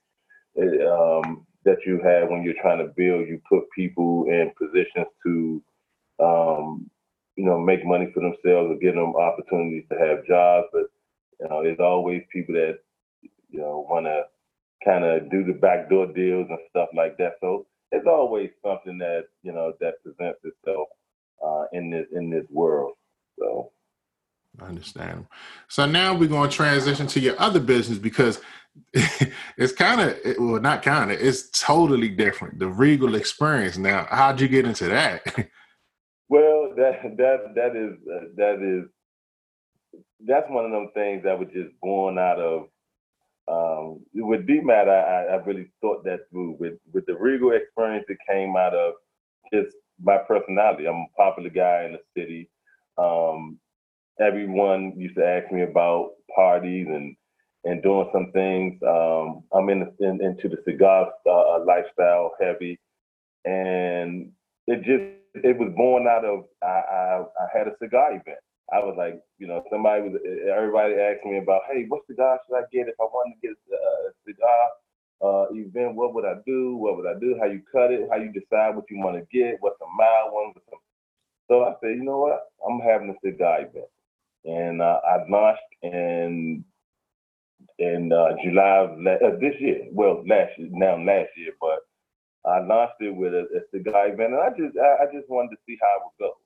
eh, 0.58 0.84
um, 0.86 1.46
that 1.64 1.78
you 1.84 2.00
have 2.04 2.30
when 2.30 2.42
you're 2.42 2.60
trying 2.60 2.78
to 2.78 2.92
build. 2.96 3.28
You 3.28 3.40
put 3.48 3.70
people 3.74 4.26
in 4.28 4.52
positions 4.56 5.08
to, 5.24 5.62
um, 6.20 6.90
you 7.36 7.44
know, 7.44 7.58
make 7.58 7.84
money 7.84 8.10
for 8.14 8.20
themselves 8.20 8.70
or 8.70 8.78
give 8.78 8.94
them 8.94 9.14
opportunities 9.16 9.84
to 9.90 9.98
have 9.98 10.26
jobs. 10.26 10.68
But 10.72 10.86
you 11.40 11.48
know, 11.48 11.62
there's 11.62 11.80
always 11.80 12.22
people 12.32 12.54
that 12.54 12.78
you 13.22 13.60
know 13.60 13.86
want 13.88 14.06
to 14.06 14.22
kind 14.84 15.04
of 15.04 15.30
do 15.30 15.44
the 15.44 15.54
backdoor 15.54 16.06
deals 16.12 16.46
and 16.48 16.58
stuff 16.70 16.88
like 16.94 17.16
that. 17.18 17.32
So 17.40 17.66
it's 17.92 18.06
always 18.06 18.50
something 18.64 18.98
that 18.98 19.24
you 19.42 19.52
know 19.52 19.72
that 19.80 20.02
presents 20.02 20.40
itself 20.44 20.88
uh, 21.44 21.64
in 21.72 21.90
this 21.90 22.06
in 22.12 22.30
this 22.30 22.44
world. 22.50 22.92
So 23.38 23.70
I 24.60 24.66
understand. 24.66 25.26
So 25.68 25.86
now 25.86 26.14
we're 26.14 26.28
going 26.28 26.50
to 26.50 26.56
transition 26.56 27.06
to 27.08 27.20
your 27.20 27.40
other 27.40 27.60
business 27.60 27.98
because 27.98 28.40
it's 28.92 29.72
kind 29.72 30.00
of 30.00 30.18
well, 30.38 30.60
not 30.60 30.82
kind 30.82 31.10
of, 31.10 31.20
it's 31.20 31.50
totally 31.50 32.08
different. 32.08 32.58
The 32.58 32.68
Regal 32.68 33.14
Experience. 33.14 33.78
Now, 33.78 34.06
how'd 34.10 34.40
you 34.40 34.48
get 34.48 34.66
into 34.66 34.88
that? 34.88 35.22
well, 36.28 36.72
that 36.76 37.02
that 37.16 37.54
that 37.54 37.76
is 37.76 37.96
uh, 38.08 38.26
that 38.36 38.62
is 38.62 38.88
that's 40.26 40.50
one 40.50 40.64
of 40.64 40.72
them 40.72 40.90
things 40.94 41.22
that 41.24 41.38
was 41.38 41.48
just 41.52 41.70
born 41.80 42.18
out 42.18 42.38
of 42.38 42.68
um, 43.48 44.00
with 44.14 44.46
DMAT, 44.46 44.88
I, 44.88 45.34
I 45.34 45.36
really 45.44 45.70
thought 45.80 46.04
that 46.04 46.28
through. 46.30 46.56
With 46.58 46.74
with 46.92 47.06
the 47.06 47.16
Regal 47.16 47.52
experience, 47.52 48.04
it 48.08 48.18
came 48.28 48.56
out 48.56 48.74
of 48.74 48.94
just 49.52 49.76
my 50.02 50.18
personality. 50.18 50.86
I'm 50.86 51.06
a 51.06 51.16
popular 51.16 51.50
guy 51.50 51.84
in 51.84 51.92
the 51.92 52.00
city. 52.16 52.50
Um, 52.98 53.58
everyone 54.20 54.94
used 54.96 55.16
to 55.16 55.24
ask 55.24 55.52
me 55.52 55.62
about 55.62 56.12
parties 56.34 56.86
and 56.88 57.16
and 57.64 57.82
doing 57.82 58.08
some 58.12 58.30
things. 58.32 58.80
Um, 58.86 59.42
I'm 59.52 59.68
in, 59.68 59.92
in, 60.00 60.22
into 60.22 60.48
the 60.48 60.58
cigar 60.64 61.12
uh, 61.28 61.64
lifestyle 61.64 62.32
heavy, 62.40 62.78
and 63.44 64.30
it 64.66 64.78
just 64.82 65.44
it 65.44 65.58
was 65.58 65.72
born 65.76 66.06
out 66.08 66.24
of 66.24 66.44
I, 66.62 66.66
I, 66.66 67.24
I 67.40 67.58
had 67.58 67.68
a 67.68 67.76
cigar 67.82 68.10
event. 68.10 68.38
I 68.72 68.78
was 68.80 68.96
like, 68.98 69.20
you 69.38 69.46
know, 69.46 69.62
somebody 69.70 70.02
was 70.02 70.18
everybody 70.50 70.94
asked 70.94 71.24
me 71.24 71.38
about, 71.38 71.62
hey, 71.70 71.84
what 71.88 72.02
cigar 72.08 72.38
should 72.46 72.56
I 72.56 72.62
get 72.72 72.88
if 72.88 72.96
I 73.00 73.04
wanted 73.04 73.36
to 73.40 73.48
get 73.48 73.56
a 73.72 74.12
cigar 74.26 74.62
uh, 75.22 75.46
event? 75.52 75.94
What 75.94 76.14
would 76.14 76.24
I 76.24 76.34
do? 76.46 76.76
What 76.76 76.96
would 76.96 77.06
I 77.06 77.18
do? 77.20 77.36
How 77.40 77.46
you 77.46 77.62
cut 77.70 77.92
it? 77.92 78.08
How 78.10 78.16
you 78.18 78.32
decide 78.32 78.74
what 78.74 78.90
you 78.90 78.98
want 78.98 79.16
to 79.16 79.26
get? 79.36 79.58
What's 79.60 79.80
a 79.80 79.86
mild 79.96 80.32
one? 80.32 80.52
So 81.48 81.62
I 81.64 81.74
said, 81.80 81.96
you 81.96 82.04
know 82.04 82.18
what? 82.18 82.40
I'm 82.66 82.80
having 82.80 83.10
a 83.10 83.14
cigar 83.26 83.60
event, 83.60 83.86
and 84.44 84.82
uh, 84.82 85.00
I 85.06 85.28
launched 85.28 85.62
in 85.82 86.64
in 87.78 88.12
uh, 88.12 88.36
July 88.44 88.78
of 88.78 88.98
la- 88.98 89.26
uh, 89.28 89.36
this 89.40 89.54
year. 89.60 89.86
Well, 89.92 90.24
last 90.28 90.52
year, 90.58 90.68
now 90.72 90.96
last 90.98 91.30
year, 91.36 91.52
but 91.60 91.80
I 92.50 92.60
launched 92.60 93.00
it 93.00 93.14
with 93.14 93.34
a, 93.34 93.42
a 93.56 93.60
cigar 93.74 94.08
event, 94.08 94.34
and 94.34 94.40
I 94.42 94.50
just 94.50 94.76
I, 94.78 95.04
I, 95.04 95.06
just 95.12 95.28
wanted 95.28 95.50
to 95.50 95.58
see 95.66 95.76
how 95.80 95.98
it 95.98 96.02
would 96.06 96.26
go. 96.26 96.45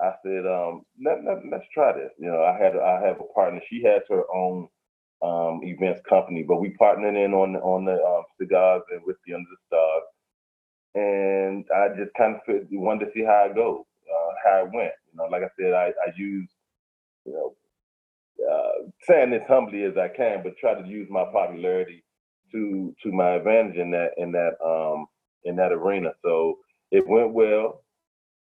I 0.00 0.12
said, 0.24 0.46
um, 0.46 0.82
let, 1.04 1.24
let, 1.24 1.38
let's 1.50 1.66
try 1.74 1.92
this. 1.92 2.12
You 2.18 2.30
know, 2.30 2.42
I 2.44 2.58
had 2.58 2.76
I 2.76 3.00
have 3.06 3.20
a 3.20 3.34
partner. 3.34 3.60
She 3.68 3.82
has 3.84 4.02
her 4.10 4.24
own 4.34 4.68
um, 5.22 5.60
events 5.64 6.02
company, 6.08 6.44
but 6.46 6.60
we 6.60 6.70
partnered 6.70 7.16
in 7.16 7.34
on 7.34 7.56
on 7.56 7.84
the 7.86 7.94
um, 7.94 8.24
cigars 8.40 8.82
and 8.92 9.02
whiskey 9.04 9.34
under 9.34 9.48
the 9.50 9.58
stars. 9.66 10.02
And 10.94 11.66
I 11.74 11.88
just 11.96 12.14
kind 12.18 12.36
of 12.36 12.42
wanted 12.72 13.06
to 13.06 13.12
see 13.12 13.24
how 13.24 13.48
it 13.50 13.56
goes, 13.56 13.84
uh, 14.10 14.34
how 14.44 14.66
it 14.66 14.72
went. 14.74 14.92
You 15.12 15.18
know, 15.18 15.26
like 15.26 15.42
I 15.42 15.50
said, 15.60 15.74
I, 15.74 15.88
I 15.88 16.12
used, 16.16 16.52
you 17.26 17.32
know, 17.34 17.54
uh, 18.50 18.88
saying 19.02 19.30
this 19.30 19.44
humbly 19.48 19.84
as 19.84 19.96
I 19.98 20.08
can, 20.08 20.42
but 20.42 20.56
try 20.58 20.74
to 20.80 20.88
use 20.88 21.08
my 21.10 21.24
popularity 21.32 22.04
to 22.52 22.94
to 23.02 23.12
my 23.12 23.32
advantage 23.32 23.76
in 23.76 23.90
that 23.92 24.12
in 24.18 24.32
that 24.32 24.52
um 24.64 25.06
in 25.44 25.56
that 25.56 25.72
arena. 25.72 26.12
So 26.24 26.58
it 26.90 27.06
went 27.08 27.32
well, 27.34 27.82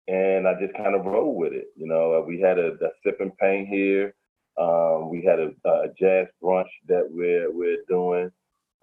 and 0.08 0.48
I 0.48 0.54
just 0.60 0.76
kind 0.76 0.96
of 0.96 1.06
rolled 1.06 1.38
with 1.38 1.54
it. 1.54 1.68
You 1.76 1.88
know, 1.88 2.24
we 2.28 2.40
had 2.40 2.60
a, 2.60 2.74
a 2.74 2.90
sip 3.04 3.20
paint 3.40 3.68
here. 3.68 4.14
Um, 4.58 5.10
we 5.10 5.24
had 5.24 5.40
a, 5.40 5.52
a, 5.68 5.88
jazz 6.00 6.28
brunch 6.42 6.70
that 6.88 7.08
we're 7.10 7.52
we're 7.52 7.84
doing. 7.90 8.32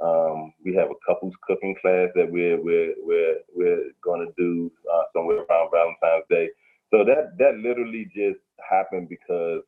Um, 0.03 0.53
we 0.65 0.75
have 0.75 0.91
a 0.91 0.99
couples 1.07 1.35
cooking 1.47 1.77
class 1.81 2.09
that 2.15 2.31
we're 2.31 2.61
we're 2.61 2.95
we're 2.99 3.37
we're 3.55 3.85
going 4.03 4.27
to 4.27 4.33
do 4.37 4.71
uh, 4.93 5.05
somewhere 5.15 5.45
around 5.49 5.71
Valentine's 5.73 6.25
Day. 6.29 6.51
So 6.91 7.05
that 7.05 7.39
that 7.39 7.57
literally 7.57 8.05
just 8.15 8.41
happened 8.69 9.09
because 9.09 9.63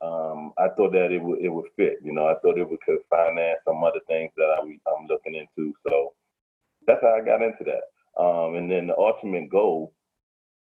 um, 0.00 0.52
I 0.58 0.68
thought 0.76 0.92
that 0.92 1.12
it 1.12 1.22
would 1.22 1.40
it 1.40 1.48
would 1.48 1.68
fit. 1.76 1.98
You 2.02 2.12
know, 2.12 2.26
I 2.26 2.34
thought 2.40 2.58
it 2.58 2.68
would 2.68 2.80
could 2.80 2.98
finance 3.10 3.58
some 3.66 3.84
other 3.84 4.00
things 4.06 4.30
that 4.36 4.56
I, 4.56 4.60
I'm 4.60 5.06
looking 5.08 5.34
into. 5.34 5.74
So 5.86 6.14
that's 6.86 7.02
how 7.02 7.18
I 7.20 7.24
got 7.24 7.42
into 7.42 7.64
that. 7.64 8.20
Um, 8.20 8.54
and 8.56 8.70
then 8.70 8.86
the 8.86 8.96
ultimate 8.96 9.50
goal, 9.50 9.92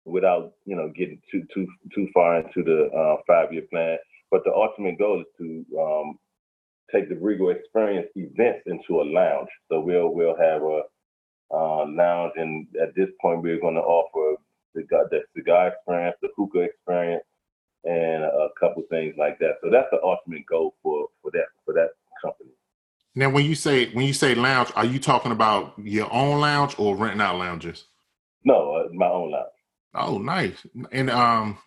without 0.06 0.54
you 0.66 0.76
know 0.76 0.92
getting 0.96 1.22
too 1.32 1.44
too 1.54 1.68
too 1.94 2.08
far 2.14 2.38
into 2.40 2.64
the 2.64 2.90
uh, 2.96 3.18
five 3.28 3.54
year 3.54 3.64
plan, 3.72 3.98
but 4.32 4.44
the 4.44 4.52
ultimate 4.52 4.98
goal 4.98 5.22
is 5.22 5.28
to 5.38 5.66
um, 5.80 6.20
take 6.92 7.10
the 7.10 7.16
Regal 7.16 7.50
Experience 7.50 8.08
events 8.16 8.64
into 8.66 9.02
a 9.02 9.04
lounge. 9.04 9.50
So 9.70 9.80
we'll 9.80 10.10
we'll 10.10 10.38
have 10.38 10.62
a 10.62 10.82
uh, 11.52 11.86
lounge, 11.88 12.34
and 12.36 12.68
at 12.82 12.96
this 12.96 13.10
point 13.22 13.42
we're 13.42 13.60
going 13.60 13.76
to 13.76 13.82
offer 13.82 14.42
the, 14.76 14.84
the 15.12 15.22
cigar 15.36 15.70
experience, 15.70 16.16
the 16.22 16.30
hookah 16.36 16.60
experience 16.60 17.24
and 17.86 18.24
a 18.24 18.50
couple 18.60 18.84
things 18.90 19.16
like 19.18 19.40
that. 19.40 19.54
So 19.64 19.70
that's 19.70 19.88
the 19.92 20.02
ultimate 20.04 20.46
goal 20.46 20.76
for 20.84 21.08
for 21.22 21.32
that 21.32 21.46
for 21.66 21.74
that 21.74 21.90
company. 22.22 22.52
Now, 23.16 23.30
when 23.30 23.46
you 23.46 23.56
say 23.56 23.92
when 23.94 24.06
you 24.06 24.14
say 24.14 24.36
lounge, 24.36 24.72
are 24.76 24.86
you 24.86 25.00
talking 25.00 25.32
about 25.32 25.74
your 25.78 26.12
own 26.14 26.40
lounge 26.40 26.76
or 26.78 26.96
renting 26.96 27.22
out 27.22 27.38
lounges? 27.38 27.86
No, 28.44 28.76
uh, 28.76 28.94
my 28.94 29.08
own 29.08 29.32
lounge. 29.32 29.48
Oh, 29.96 30.18
nice. 30.18 30.66
And 30.92 31.10
um, 31.10 31.58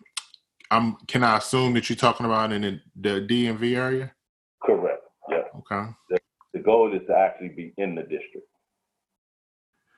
I'm 0.71 0.95
can 1.07 1.23
I 1.23 1.37
assume 1.37 1.73
that 1.73 1.89
you're 1.89 1.97
talking 1.97 2.25
about 2.25 2.51
in 2.51 2.61
the, 2.61 2.79
the 2.95 3.27
DMV 3.27 3.77
area? 3.77 4.11
Correct. 4.63 5.03
Yeah. 5.29 5.43
Okay. 5.59 5.91
The, 6.09 6.19
the 6.53 6.59
goal 6.59 6.93
is 6.93 7.01
to 7.07 7.15
actually 7.15 7.49
be 7.49 7.73
in 7.77 7.95
the 7.95 8.01
district. 8.03 8.47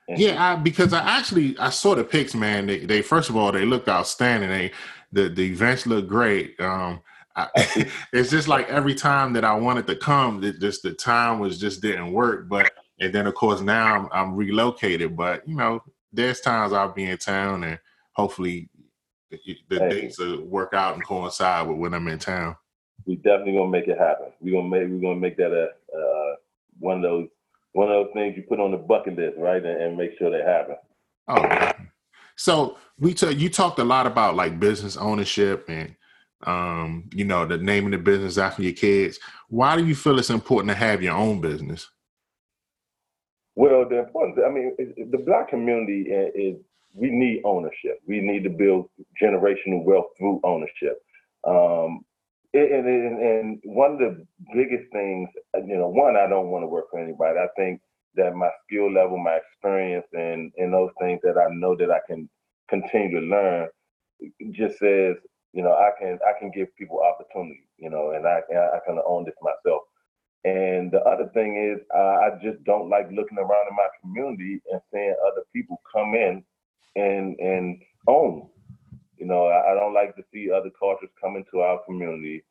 yeah, 0.07 0.53
I, 0.53 0.55
because 0.55 0.93
I 0.93 1.01
actually 1.01 1.57
I 1.59 1.69
saw 1.69 1.95
the 1.95 2.03
pics, 2.03 2.35
man. 2.35 2.67
They, 2.67 2.85
they 2.85 3.01
first 3.01 3.29
of 3.29 3.35
all 3.35 3.51
they 3.51 3.65
looked 3.65 3.89
outstanding. 3.89 4.49
They 4.49 4.71
the 5.11 5.29
the 5.29 5.43
events 5.45 5.85
look 5.85 6.07
great. 6.07 6.59
Um, 6.59 7.01
I, 7.35 7.47
it's 8.13 8.31
just 8.31 8.47
like 8.47 8.67
every 8.69 8.95
time 8.95 9.33
that 9.33 9.45
I 9.45 9.53
wanted 9.53 9.87
to 9.87 9.95
come, 9.95 10.43
it 10.43 10.59
just 10.59 10.83
the 10.83 10.93
time 10.93 11.39
was 11.39 11.59
just 11.59 11.81
didn't 11.81 12.11
work. 12.11 12.49
But 12.49 12.71
and 12.99 13.13
then 13.13 13.27
of 13.27 13.35
course 13.35 13.61
now 13.61 13.95
I'm, 13.95 14.09
I'm 14.11 14.35
relocated. 14.35 15.15
But 15.15 15.47
you 15.47 15.55
know, 15.55 15.83
there's 16.11 16.41
times 16.41 16.73
I'll 16.73 16.91
be 16.91 17.05
in 17.05 17.17
town, 17.17 17.63
and 17.63 17.79
hopefully 18.15 18.69
the, 19.31 19.39
the 19.69 19.79
hey. 19.79 19.89
dates 19.89 20.19
will 20.19 20.43
work 20.45 20.73
out 20.73 20.95
and 20.95 21.05
coincide 21.05 21.67
with 21.67 21.77
when 21.77 21.93
I'm 21.93 22.07
in 22.07 22.19
town. 22.19 22.55
We 23.05 23.17
definitely 23.17 23.53
gonna 23.53 23.69
make 23.69 23.87
it 23.87 23.97
happen. 23.97 24.27
We 24.39 24.51
gonna 24.51 24.67
make 24.67 24.89
we 24.89 24.99
gonna 24.99 25.19
make 25.19 25.37
that 25.37 25.51
a 25.51 25.69
uh, 25.95 26.35
one 26.79 26.97
of 26.97 27.03
those 27.03 27.27
one 27.73 27.89
of 27.89 27.93
those 27.93 28.13
things 28.13 28.35
you 28.37 28.43
put 28.43 28.59
on 28.59 28.71
the 28.71 28.77
bucket 28.77 29.17
list, 29.17 29.37
right, 29.37 29.63
and, 29.63 29.81
and 29.81 29.97
make 29.97 30.17
sure 30.17 30.31
they 30.31 30.43
happen. 30.43 30.75
Oh, 31.27 31.71
so 32.35 32.77
we 32.99 33.13
t- 33.13 33.31
you 33.31 33.49
talked 33.49 33.79
a 33.79 33.83
lot 33.83 34.07
about 34.07 34.35
like 34.35 34.59
business 34.59 34.97
ownership 34.97 35.65
and 35.67 35.95
um, 36.45 37.09
you 37.13 37.25
know, 37.25 37.45
the 37.45 37.57
naming 37.57 37.91
the 37.91 37.97
business 37.97 38.37
after 38.37 38.61
your 38.61 38.73
kids. 38.73 39.19
Why 39.49 39.75
do 39.75 39.85
you 39.85 39.95
feel 39.95 40.19
it's 40.19 40.29
important 40.29 40.69
to 40.69 40.75
have 40.75 41.01
your 41.01 41.15
own 41.15 41.41
business? 41.41 41.89
Well, 43.55 43.87
the 43.87 43.99
important, 43.99 44.37
I 44.45 44.49
mean, 44.49 44.75
the 45.11 45.17
black 45.17 45.49
community 45.49 46.09
is, 46.11 46.57
we 46.95 47.11
need 47.11 47.41
ownership. 47.43 47.99
We 48.07 48.21
need 48.21 48.43
to 48.43 48.49
build 48.49 48.89
generational 49.21 49.83
wealth 49.83 50.07
through 50.17 50.39
ownership. 50.43 51.01
Um, 51.45 52.01
and, 52.53 52.87
and, 52.87 53.21
and 53.21 53.61
one 53.65 53.93
of 53.93 53.99
the 53.99 54.25
biggest 54.53 54.89
things, 54.93 55.29
you 55.55 55.77
know, 55.77 55.89
one, 55.89 56.15
I 56.15 56.27
don't 56.27 56.49
want 56.51 56.63
to 56.63 56.67
work 56.67 56.85
for 56.89 56.99
anybody. 56.99 57.37
I 57.37 57.47
think 57.57 57.81
that 58.15 58.33
my 58.33 58.49
skill 58.63 58.91
level, 58.91 59.17
my 59.17 59.37
experience, 59.37 60.05
and 60.13 60.51
and 60.57 60.73
those 60.73 60.91
things 61.01 61.19
that 61.23 61.37
I 61.37 61.53
know 61.53 61.75
that 61.75 61.91
I 61.91 61.99
can 62.07 62.29
continue 62.69 63.19
to 63.19 63.25
learn, 63.27 63.67
just 64.51 64.79
says 64.79 65.15
you 65.51 65.63
know 65.63 65.73
I 65.73 65.89
can 65.99 66.17
I 66.25 66.39
can 66.39 66.49
give 66.51 66.73
people 66.77 67.01
opportunity, 67.01 67.67
you 67.77 67.89
know, 67.89 68.11
and 68.11 68.25
I 68.25 68.39
I 68.49 68.79
kind 68.87 68.99
of 68.99 69.05
own 69.05 69.25
this 69.25 69.35
myself. 69.41 69.81
And 70.45 70.91
the 70.91 71.01
other 71.01 71.29
thing 71.33 71.57
is, 71.57 71.83
I 71.93 72.29
just 72.41 72.63
don't 72.63 72.89
like 72.89 73.07
looking 73.11 73.39
around 73.39 73.67
in 73.69 73.75
my 73.75 73.87
community 73.99 74.61
and 74.71 74.79
seeing 74.93 75.15
other 75.25 75.41
people 75.53 75.81
come 75.91 76.13
in 76.13 76.43
and 76.95 77.37
and 77.39 77.81
own. 78.07 78.47
You 79.17 79.25
know, 79.25 79.45
I, 79.45 79.71
I 79.71 79.75
don't 79.75 79.93
like 79.93 80.15
to 80.17 80.23
see 80.33 80.49
other 80.51 80.69
cultures 80.77 81.09
come 81.21 81.35
into 81.35 81.59
our 81.59 81.79
community 81.85 82.43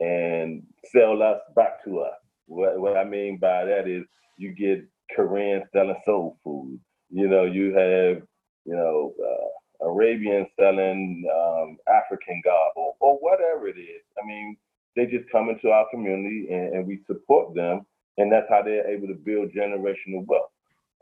and 0.00 0.62
sell 0.92 1.22
us 1.22 1.40
back 1.56 1.82
to 1.84 2.00
us. 2.00 2.14
What, 2.46 2.78
what 2.78 2.96
I 2.96 3.04
mean 3.04 3.38
by 3.38 3.64
that 3.64 3.88
is, 3.88 4.04
you 4.36 4.52
get 4.52 4.86
Koreans 5.14 5.64
selling 5.72 5.96
soul 6.04 6.38
food. 6.44 6.78
You 7.10 7.28
know, 7.28 7.44
you 7.44 7.74
have, 7.74 8.22
you 8.64 8.76
know, 8.76 9.14
uh, 9.22 9.86
Arabians 9.86 10.48
selling 10.58 11.24
um, 11.34 11.76
African 11.88 12.42
or, 12.76 12.94
or 13.00 13.16
whatever 13.16 13.68
it 13.68 13.78
is. 13.78 14.02
I 14.22 14.26
mean, 14.26 14.56
they 14.96 15.06
just 15.06 15.30
come 15.30 15.48
into 15.48 15.70
our 15.70 15.86
community 15.90 16.48
and, 16.50 16.74
and, 16.74 16.86
we 16.86 17.00
support 17.06 17.54
them, 17.54 17.86
and 18.18 18.30
that's 18.30 18.46
how 18.48 18.62
they're 18.62 18.88
able 18.88 19.08
to 19.08 19.14
build 19.14 19.50
generational 19.52 20.24
wealth. 20.26 20.50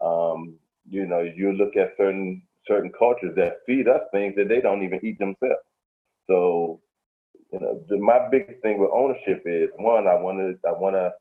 Um, 0.01 0.55
you 0.89 1.07
know, 1.07 1.21
you 1.21 1.53
look 1.53 1.77
at 1.77 1.95
certain 1.97 2.43
certain 2.67 2.93
cultures 2.99 3.35
that 3.37 3.59
feed 3.67 3.89
us 3.89 4.01
things 4.13 4.35
that 4.37 4.49
they 4.49 4.61
don't 4.61 4.83
even 4.83 5.01
eat 5.03 5.19
themselves. 5.19 5.65
So, 6.29 6.81
you 7.53 7.61
know, 7.61 7.83
the, 7.89 7.97
my 7.99 8.29
biggest 8.31 8.63
thing 8.63 8.79
with 8.79 8.91
ownership 8.93 9.43
is 9.45 9.71
one, 9.77 10.07
I 10.07 10.15
want 10.15 10.39
to 10.39 10.69
I 10.69 10.73
want 10.73 10.95
to 10.95 11.13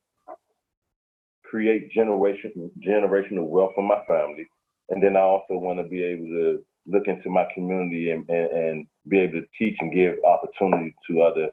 create 1.43 1.91
generation 1.91 2.71
generational 2.85 3.47
wealth 3.47 3.71
for 3.75 3.83
my 3.83 4.03
family, 4.07 4.47
and 4.89 5.01
then 5.01 5.15
I 5.17 5.21
also 5.21 5.55
want 5.55 5.79
to 5.79 5.87
be 5.87 6.03
able 6.03 6.25
to 6.25 6.63
look 6.87 7.07
into 7.07 7.29
my 7.29 7.45
community 7.53 8.11
and, 8.11 8.27
and, 8.29 8.51
and 8.51 8.87
be 9.07 9.19
able 9.19 9.41
to 9.41 9.47
teach 9.57 9.75
and 9.79 9.93
give 9.93 10.15
opportunity 10.25 10.95
to 11.07 11.21
other 11.21 11.49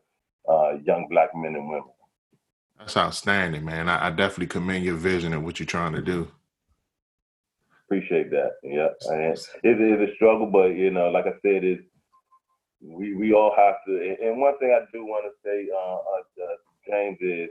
uh, 0.48 0.78
young 0.84 1.06
black 1.10 1.30
men 1.34 1.54
and 1.54 1.68
women. 1.68 1.84
That's 2.78 2.96
outstanding, 2.96 3.64
man. 3.64 3.88
I, 3.88 4.06
I, 4.06 4.10
definitely 4.10 4.46
commend 4.48 4.84
your 4.84 4.96
vision 4.96 5.32
and 5.32 5.44
what 5.44 5.58
you're 5.58 5.66
trying 5.66 5.94
to 5.94 6.02
do. 6.02 6.28
Appreciate 7.86 8.30
that. 8.30 8.52
Yeah, 8.64 8.88
and 9.10 9.38
it 9.62 9.80
is 9.80 10.10
a 10.10 10.14
struggle, 10.16 10.46
but 10.46 10.74
you 10.74 10.90
know, 10.90 11.08
like 11.10 11.26
I 11.26 11.34
said, 11.42 11.64
is 11.64 11.78
we 12.82 13.14
we 13.14 13.32
all 13.32 13.54
have 13.56 13.76
to. 13.86 14.16
And 14.22 14.40
one 14.40 14.58
thing 14.58 14.74
I 14.74 14.84
do 14.92 15.04
want 15.04 15.24
to 15.26 15.32
say, 15.44 15.68
uh, 15.72 15.96
uh, 15.96 16.56
James, 16.88 17.18
is 17.20 17.50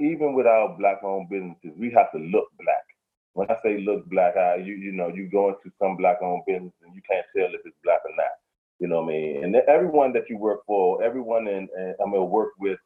even 0.00 0.34
with 0.34 0.46
our 0.46 0.76
black-owned 0.78 1.28
businesses, 1.28 1.76
we 1.78 1.90
have 1.90 2.12
to 2.12 2.18
look 2.18 2.48
black. 2.58 2.86
When 3.34 3.50
I 3.50 3.56
say 3.62 3.80
look 3.80 4.06
black, 4.06 4.36
I, 4.36 4.56
you 4.56 4.74
you 4.74 4.92
know 4.92 5.08
you 5.08 5.28
go 5.28 5.48
into 5.48 5.74
some 5.78 5.96
black-owned 5.96 6.42
business 6.46 6.72
and 6.82 6.94
you 6.94 7.02
can't 7.08 7.26
tell 7.36 7.52
if 7.52 7.60
it's 7.64 7.76
black 7.84 8.00
or 8.04 8.14
not. 8.16 8.38
You 8.78 8.88
know 8.88 9.02
what 9.02 9.10
I 9.10 9.16
mean? 9.16 9.44
And 9.44 9.56
everyone 9.68 10.12
that 10.12 10.30
you 10.30 10.38
work 10.38 10.60
for, 10.66 11.02
everyone 11.02 11.48
in, 11.48 11.68
in 11.76 11.94
I'm 12.00 12.12
gonna 12.12 12.24
work 12.24 12.52
with, 12.60 12.78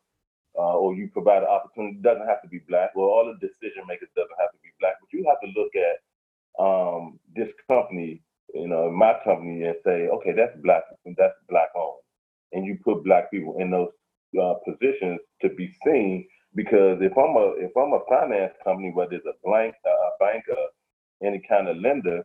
uh, 0.59 0.79
or 0.79 0.95
you 0.95 1.09
provide 1.13 1.43
an 1.43 1.49
opportunity 1.51 1.99
doesn't 2.01 2.27
have 2.27 2.43
to 2.43 2.49
be 2.49 2.61
black, 2.69 2.91
or 2.97 3.09
all 3.09 3.27
the 3.27 3.39
decision 3.47 3.85
makers 3.87 4.09
doesn't 4.17 4.41
have 4.41 4.51
to 4.53 4.59
be 4.63 4.71
black, 4.81 4.95
but 5.01 5.13
you 5.13 5.25
have 5.29 5.41
to 5.43 5.61
look 5.61 5.71
at 5.77 6.01
um, 6.59 7.19
this 7.35 7.49
company, 7.69 8.23
you 8.55 8.69
know, 8.69 8.91
my 8.91 9.15
company, 9.25 9.65
and 9.65 9.77
say, 9.85 10.09
okay, 10.09 10.33
that's 10.37 10.57
black, 10.63 10.83
that's 11.17 11.35
black 11.49 11.69
owned, 11.77 12.03
and 12.53 12.67
you 12.67 12.79
put 12.85 13.05
black 13.05 13.31
people 13.31 13.57
in 13.59 13.71
those 13.71 13.91
uh, 14.41 14.55
positions 14.67 15.21
to 15.43 15.49
be 15.51 15.75
seen. 15.85 16.27
Because 16.55 16.99
if 17.01 17.13
I'm 17.17 17.37
a 17.37 17.55
if 17.59 17.71
I'm 17.77 17.93
a 17.93 18.01
finance 18.09 18.55
company, 18.65 18.91
whether 18.93 19.15
it's 19.15 19.27
a 19.27 19.39
blank 19.45 19.75
a 19.87 20.11
bank 20.19 20.45
or 20.49 21.27
any 21.27 21.41
kind 21.49 21.69
of 21.69 21.77
lender, 21.77 22.23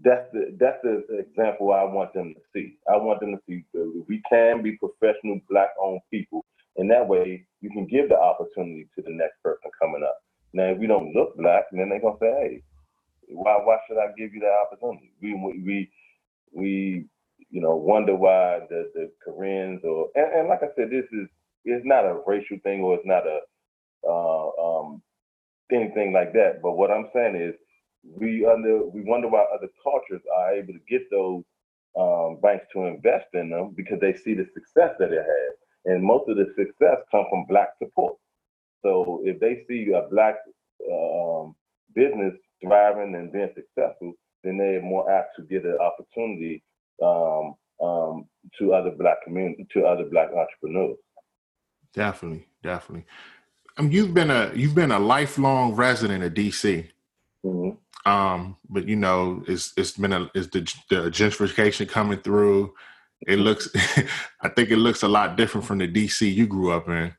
that's 0.00 0.28
the 0.32 0.56
that's 0.60 0.78
the 0.82 1.04
example 1.18 1.72
I 1.72 1.84
want 1.84 2.12
them 2.12 2.34
to 2.34 2.40
see. 2.54 2.76
I 2.92 2.96
want 2.98 3.20
them 3.20 3.32
to 3.32 3.40
see 3.48 3.64
we 4.08 4.22
can 4.30 4.62
be 4.62 4.78
professional 4.78 5.40
black 5.48 5.70
owned 5.80 6.00
people, 6.12 6.44
and 6.76 6.90
that 6.90 7.08
way 7.08 7.46
you 7.62 7.70
can 7.70 7.86
give 7.86 8.10
the 8.10 8.18
opportunity 8.18 8.88
to 8.96 9.02
the 9.02 9.10
next 9.12 9.42
person 9.42 9.70
coming 9.80 10.02
up. 10.04 10.18
Now, 10.52 10.64
if 10.70 10.78
we 10.78 10.86
don't 10.86 11.14
look 11.14 11.36
black, 11.38 11.64
then 11.72 11.88
they're 11.88 12.00
gonna 12.00 12.18
say, 12.20 12.30
"Hey, 12.40 12.62
why 13.28 13.58
why 13.64 13.78
should 13.86 13.98
I 13.98 14.08
give 14.18 14.34
you 14.34 14.40
that 14.40 14.56
opportunity?" 14.66 15.12
We 15.22 15.34
we 15.34 15.90
we 16.52 17.06
you 17.50 17.60
know 17.60 17.76
wonder 17.76 18.14
why 18.16 18.60
the 18.70 18.90
the 18.94 19.12
Koreans 19.24 19.82
or 19.84 20.08
and, 20.14 20.40
and 20.40 20.48
like 20.48 20.62
I 20.62 20.68
said, 20.76 20.90
this 20.90 21.06
is 21.12 21.28
it's 21.64 21.86
not 21.86 22.04
a 22.06 22.20
racial 22.26 22.58
thing 22.64 22.82
or 22.82 22.96
it's 22.96 23.06
not 23.06 23.26
a 23.26 23.40
uh, 24.08 24.50
um, 24.80 25.02
anything 25.72 26.12
like 26.12 26.32
that. 26.34 26.62
But 26.62 26.72
what 26.72 26.90
I'm 26.90 27.08
saying 27.14 27.36
is 27.36 27.54
we 28.04 28.46
under 28.46 28.86
we 28.86 29.02
wonder 29.02 29.28
why 29.28 29.44
other 29.54 29.68
cultures 29.82 30.22
are 30.36 30.54
able 30.54 30.74
to 30.74 30.80
get 30.88 31.10
those 31.10 31.44
um, 31.98 32.38
banks 32.42 32.66
to 32.74 32.86
invest 32.86 33.26
in 33.34 33.50
them 33.50 33.74
because 33.76 34.00
they 34.00 34.14
see 34.14 34.34
the 34.34 34.46
success 34.54 34.94
that 34.98 35.12
it 35.12 35.18
has, 35.24 35.56
and 35.86 36.02
most 36.02 36.28
of 36.28 36.36
the 36.36 36.46
success 36.56 36.98
comes 37.10 37.26
from 37.30 37.46
black 37.48 37.70
support. 37.82 38.16
So 38.82 39.22
if 39.24 39.40
they 39.40 39.64
see 39.68 39.92
a 39.92 40.08
black 40.10 40.36
um, 40.92 41.54
business 41.94 42.34
thriving 42.62 43.14
and 43.14 43.32
being 43.32 43.50
successful, 43.54 44.14
then 44.44 44.58
they're 44.58 44.82
more 44.82 45.10
apt 45.10 45.36
to 45.36 45.42
get 45.42 45.64
an 45.64 45.78
opportunity 45.80 46.62
um, 47.02 47.54
um, 47.82 48.26
to 48.58 48.72
other 48.72 48.90
black 48.90 49.22
community, 49.24 49.66
to 49.72 49.84
other 49.84 50.04
black 50.04 50.28
entrepreneurs. 50.28 50.96
Definitely, 51.92 52.46
definitely. 52.62 53.06
Um, 53.78 53.90
you've 53.90 54.14
been 54.14 54.30
a 54.30 54.52
you've 54.54 54.74
been 54.74 54.92
a 54.92 54.98
lifelong 54.98 55.74
resident 55.74 56.24
of 56.24 56.34
DC. 56.34 56.88
Mm-hmm. 57.44 58.10
Um, 58.10 58.56
but 58.68 58.86
you 58.88 58.96
know, 58.96 59.42
it's 59.48 59.72
it's 59.76 59.92
been 59.92 60.12
a 60.12 60.30
is 60.34 60.48
the 60.50 60.60
the 60.90 61.10
gentrification 61.10 61.88
coming 61.88 62.20
through. 62.20 62.74
It 63.26 63.38
looks, 63.38 63.68
I 64.42 64.48
think 64.48 64.70
it 64.70 64.76
looks 64.76 65.02
a 65.02 65.08
lot 65.08 65.36
different 65.36 65.66
from 65.66 65.78
the 65.78 65.88
DC 65.88 66.32
you 66.32 66.46
grew 66.46 66.70
up 66.72 66.88
in. 66.88 67.14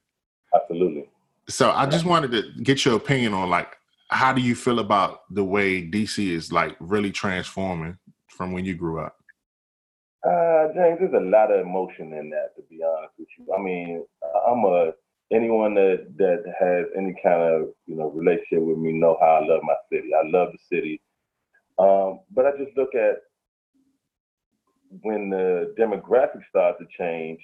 Absolutely. 0.53 1.09
So 1.49 1.71
I 1.71 1.85
just 1.85 2.05
wanted 2.05 2.31
to 2.31 2.61
get 2.61 2.85
your 2.85 2.95
opinion 2.95 3.33
on 3.33 3.49
like 3.49 3.76
how 4.09 4.33
do 4.33 4.41
you 4.41 4.55
feel 4.55 4.79
about 4.79 5.21
the 5.31 5.43
way 5.43 5.81
DC 5.81 6.29
is 6.29 6.51
like 6.51 6.75
really 6.79 7.11
transforming 7.11 7.97
from 8.27 8.51
when 8.51 8.65
you 8.65 8.75
grew 8.75 9.01
up? 9.01 9.15
Uh, 10.25 10.67
James, 10.73 10.99
there's 10.99 11.13
a 11.13 11.25
lot 11.25 11.51
of 11.51 11.65
emotion 11.65 12.13
in 12.13 12.29
that, 12.29 12.55
to 12.55 12.63
be 12.69 12.81
honest 12.83 13.13
with 13.17 13.27
you. 13.37 13.53
I 13.53 13.61
mean, 13.61 14.05
I'm 14.47 14.63
a 14.65 14.91
anyone 15.31 15.73
that 15.75 16.07
that 16.17 16.43
has 16.59 16.85
any 16.97 17.13
kind 17.21 17.41
of 17.41 17.69
you 17.85 17.95
know 17.95 18.09
relationship 18.09 18.61
with 18.61 18.77
me 18.77 18.93
know 18.93 19.17
how 19.19 19.41
I 19.41 19.45
love 19.45 19.61
my 19.63 19.75
city. 19.91 20.09
I 20.13 20.27
love 20.27 20.49
the 20.51 20.75
city, 20.75 21.01
um, 21.77 22.21
but 22.31 22.45
I 22.45 22.51
just 22.57 22.75
look 22.77 22.95
at 22.95 23.17
when 25.01 25.29
the 25.29 25.75
demographics 25.77 26.47
start 26.49 26.77
to 26.79 26.85
change, 26.97 27.39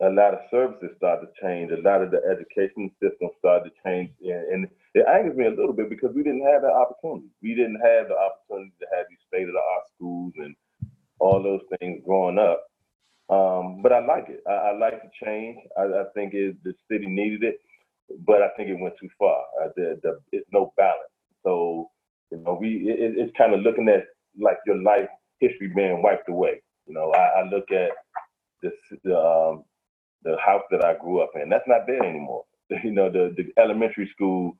a 0.00 0.08
lot 0.08 0.34
of 0.34 0.40
services 0.50 0.90
start 0.96 1.20
to 1.22 1.28
change. 1.42 1.72
A 1.72 1.82
lot 1.82 2.02
of 2.02 2.10
the 2.10 2.20
education 2.30 2.90
system 3.02 3.30
started 3.38 3.70
to 3.70 3.74
change, 3.84 4.10
and, 4.22 4.68
it 4.94 5.06
angers 5.08 5.36
me 5.36 5.46
a 5.46 5.50
little 5.50 5.72
bit 5.74 5.90
because 5.90 6.10
we 6.14 6.22
didn't 6.22 6.46
have 6.46 6.62
that 6.62 6.72
opportunity. 6.72 7.28
We 7.42 7.54
didn't 7.54 7.80
have 7.80 8.08
the 8.08 8.16
opportunity 8.18 8.72
to 8.80 8.86
have 8.96 9.06
these 9.10 9.18
state 9.28 9.48
of 9.48 9.54
the 9.54 9.60
art 9.74 9.84
schools 9.96 10.32
and 10.38 10.54
all 11.20 11.42
those 11.42 11.62
things 11.80 12.02
growing 12.06 12.38
up. 12.38 12.64
Um, 13.30 13.80
but 13.82 13.92
I 13.92 14.04
like 14.04 14.26
it. 14.28 14.42
I, 14.48 14.52
I 14.52 14.78
like 14.78 15.02
the 15.02 15.10
change. 15.24 15.58
I, 15.78 15.82
I 15.84 16.04
think 16.14 16.34
it, 16.34 16.56
the 16.64 16.74
city 16.90 17.06
needed 17.06 17.42
it, 17.44 17.56
but 18.26 18.42
I 18.42 18.48
think 18.56 18.70
it 18.70 18.78
went 18.80 18.94
too 19.00 19.08
far. 19.18 19.42
Uh, 19.62 19.68
the, 19.76 20.00
the, 20.02 20.20
it's 20.32 20.46
no 20.52 20.72
balance. 20.76 21.10
So 21.44 21.90
you 22.30 22.38
know, 22.38 22.58
we 22.60 22.86
it, 22.88 23.14
it's 23.18 23.36
kind 23.38 23.54
of 23.54 23.60
looking 23.62 23.88
at 23.88 24.04
like 24.40 24.58
your 24.66 24.82
life 24.82 25.08
history 25.40 25.72
being 25.74 26.02
wiped 26.02 26.28
away. 26.28 26.62
You 26.86 26.94
know, 26.94 27.12
I, 27.12 27.40
I 27.42 27.48
look 27.50 27.70
at 27.72 27.90
this 28.62 28.72
the 29.04 29.18
um, 29.18 29.64
the 30.24 30.36
house 30.44 30.62
that 30.70 30.84
I 30.84 30.94
grew 30.96 31.22
up 31.22 31.32
in. 31.36 31.48
That's 31.50 31.68
not 31.68 31.86
there 31.86 32.04
anymore. 32.04 32.44
You 32.84 32.92
know, 32.92 33.10
the 33.10 33.34
the 33.36 33.52
elementary 33.62 34.10
school 34.14 34.56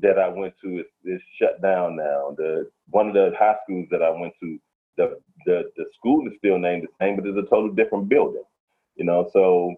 that 0.00 0.18
I 0.18 0.28
went 0.28 0.54
to 0.62 0.78
is, 0.80 0.86
is 1.04 1.20
shut 1.38 1.60
down 1.62 1.96
now. 1.96 2.34
The 2.36 2.70
one 2.90 3.08
of 3.08 3.14
the 3.14 3.32
high 3.38 3.56
schools 3.64 3.88
that 3.90 4.02
I 4.02 4.10
went 4.10 4.34
to 4.40 4.58
the 4.96 5.18
the 5.46 5.64
the 5.76 5.84
school 5.98 6.26
is 6.26 6.34
still 6.38 6.58
named 6.58 6.84
the 6.84 7.04
same, 7.04 7.16
but 7.16 7.26
it's 7.26 7.38
a 7.38 7.50
total 7.50 7.70
different 7.72 8.08
building. 8.08 8.44
You 8.96 9.04
know, 9.04 9.28
so 9.32 9.74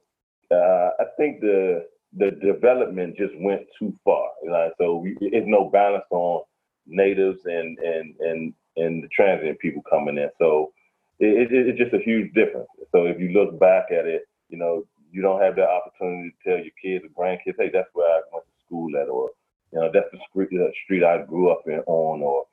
uh, 0.51 0.91
I 1.01 1.05
think 1.17 1.41
the 1.41 1.87
the 2.17 2.33
development 2.33 3.17
just 3.17 3.35
went 3.41 3.63
too 3.79 3.93
far. 4.05 4.29
You 4.43 4.51
know, 4.51 4.71
so 4.79 4.97
we, 4.97 5.17
it's 5.21 5.47
no 5.49 5.69
balance 5.71 6.05
on 6.11 6.45
natives 6.87 7.41
and 7.45 7.79
and 7.79 8.15
and 8.21 8.55
and 8.77 9.03
the 9.03 9.09
transient 9.09 9.59
people 9.59 9.83
coming 9.89 10.19
in. 10.19 10.31
So 10.39 10.73
it, 11.19 11.53
it, 11.53 11.69
it's 11.69 11.79
just 11.79 11.95
a 11.95 12.05
huge 12.05 12.33
difference. 12.35 12.69
So 12.93 13.07
if 13.07 13.19
you 13.21 13.29
look 13.31 13.59
back 13.59 13.87
at 13.91 14.07
it, 14.07 14.23
you 14.49 14.59
know, 14.59 14.85
you 15.11 15.23
don't 15.23 15.41
have 15.41 15.57
that 15.57 15.69
opportunity 15.69 16.31
to 16.31 16.49
tell 16.49 16.59
your 16.59 16.75
kids 16.83 17.05
or 17.05 17.25
grandkids, 17.25 17.55
hey, 17.59 17.71
that's 17.73 17.89
where 17.93 18.11
I 18.11 18.21
went 18.33 18.45
to 18.45 18.65
school 18.67 18.91
at, 19.01 19.09
or 19.09 19.31
you 19.75 19.81
know, 19.81 19.91
that's 19.93 20.07
the 20.13 20.21
street, 20.31 20.51
the 20.51 20.73
street 20.85 21.03
I 21.05 21.25
grew 21.25 21.51
up 21.51 21.63
in 21.67 21.81
on, 21.87 22.23
or 22.23 22.45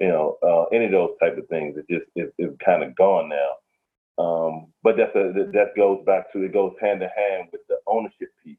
you 0.00 0.08
know, 0.08 0.38
uh, 0.42 0.64
any 0.74 0.86
of 0.86 0.92
those 0.92 1.16
type 1.20 1.36
of 1.36 1.48
things. 1.48 1.76
It 1.76 1.86
just 1.90 2.06
it's 2.14 2.56
kind 2.64 2.84
of 2.84 2.94
gone 2.96 3.28
now. 3.28 4.22
Um, 4.22 4.66
but 4.82 4.96
that's 4.96 5.14
a, 5.16 5.32
that 5.52 5.76
goes 5.76 6.04
back 6.06 6.32
to 6.32 6.42
it 6.44 6.52
goes 6.52 6.74
hand 6.80 7.02
in 7.02 7.08
hand 7.08 7.48
with 7.52 7.62
the 7.68 7.78
ownership 7.88 8.30
piece, 8.44 8.58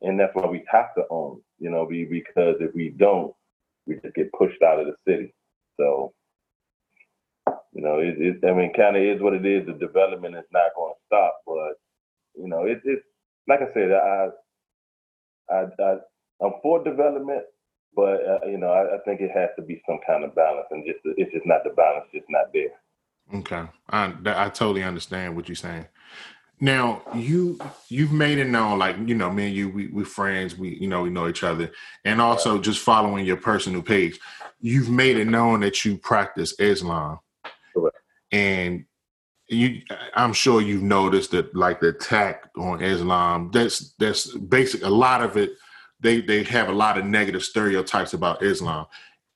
and 0.00 0.18
that's 0.18 0.34
why 0.34 0.46
we 0.46 0.64
have 0.72 0.94
to 0.96 1.04
own. 1.10 1.42
You 1.58 1.70
know, 1.70 1.84
we, 1.84 2.04
because 2.04 2.56
if 2.60 2.74
we 2.74 2.90
don't, 2.90 3.34
we 3.86 3.96
just 3.96 4.14
get 4.14 4.32
pushed 4.32 4.62
out 4.62 4.80
of 4.80 4.86
the 4.86 4.96
city. 5.06 5.34
So, 5.78 6.14
you 7.72 7.82
know, 7.82 7.98
it, 7.98 8.16
it 8.18 8.48
I 8.48 8.54
mean, 8.54 8.72
kind 8.72 8.96
of 8.96 9.02
is 9.02 9.20
what 9.20 9.34
it 9.34 9.44
is. 9.44 9.66
The 9.66 9.74
development 9.74 10.34
is 10.36 10.44
not 10.50 10.72
going 10.76 10.94
to 10.94 11.00
stop, 11.06 11.40
but 11.46 11.74
you 12.42 12.48
know, 12.48 12.64
it, 12.64 12.80
it's 12.84 13.04
like 13.48 13.60
I 13.60 13.72
said, 13.74 13.92
I, 13.92 14.28
I, 15.50 15.64
I, 15.82 15.96
I'm 16.42 16.52
for 16.62 16.82
development, 16.82 17.44
but 17.94 18.24
uh, 18.26 18.46
you 18.46 18.58
know, 18.58 18.70
I, 18.70 18.96
I, 18.96 18.98
think 19.04 19.20
it 19.20 19.30
has 19.34 19.50
to 19.56 19.62
be 19.62 19.82
some 19.86 19.98
kind 20.06 20.24
of 20.24 20.34
balance, 20.34 20.66
and 20.70 20.84
just 20.86 20.98
it's 21.04 21.32
just 21.32 21.46
not 21.46 21.64
the 21.64 21.70
balance, 21.70 22.06
just 22.12 22.26
not 22.28 22.52
there. 22.52 22.70
Okay, 23.34 23.68
I 23.90 24.14
I 24.24 24.48
totally 24.48 24.82
understand 24.82 25.36
what 25.36 25.48
you're 25.48 25.56
saying. 25.56 25.86
Now 26.60 27.02
you 27.14 27.58
you've 27.88 28.12
made 28.12 28.38
it 28.38 28.48
known, 28.48 28.78
like 28.78 28.96
you 29.06 29.14
know, 29.14 29.30
me 29.30 29.46
and 29.46 29.54
you, 29.54 29.68
we 29.68 29.88
we 29.88 30.04
friends, 30.04 30.56
we 30.56 30.76
you 30.76 30.88
know 30.88 31.02
we 31.02 31.10
know 31.10 31.28
each 31.28 31.42
other, 31.42 31.70
and 32.04 32.20
also 32.20 32.58
just 32.58 32.80
following 32.80 33.24
your 33.24 33.36
personal 33.36 33.82
page, 33.82 34.18
you've 34.60 34.90
made 34.90 35.16
it 35.16 35.26
known 35.26 35.60
that 35.60 35.84
you 35.84 35.96
practice 35.96 36.58
Islam, 36.58 37.18
Correct. 37.74 37.96
and 38.32 38.84
you 39.50 39.82
i'm 40.14 40.32
sure 40.32 40.60
you've 40.60 40.82
noticed 40.82 41.32
that 41.32 41.54
like 41.56 41.80
the 41.80 41.88
attack 41.88 42.48
on 42.56 42.80
islam 42.80 43.50
that's 43.52 43.94
that's 43.98 44.36
basic 44.36 44.84
a 44.84 44.88
lot 44.88 45.22
of 45.22 45.36
it 45.36 45.50
they 46.00 46.20
they 46.20 46.42
have 46.44 46.68
a 46.68 46.72
lot 46.72 46.98
of 46.98 47.04
negative 47.04 47.42
stereotypes 47.42 48.14
about 48.14 48.42
Islam, 48.42 48.86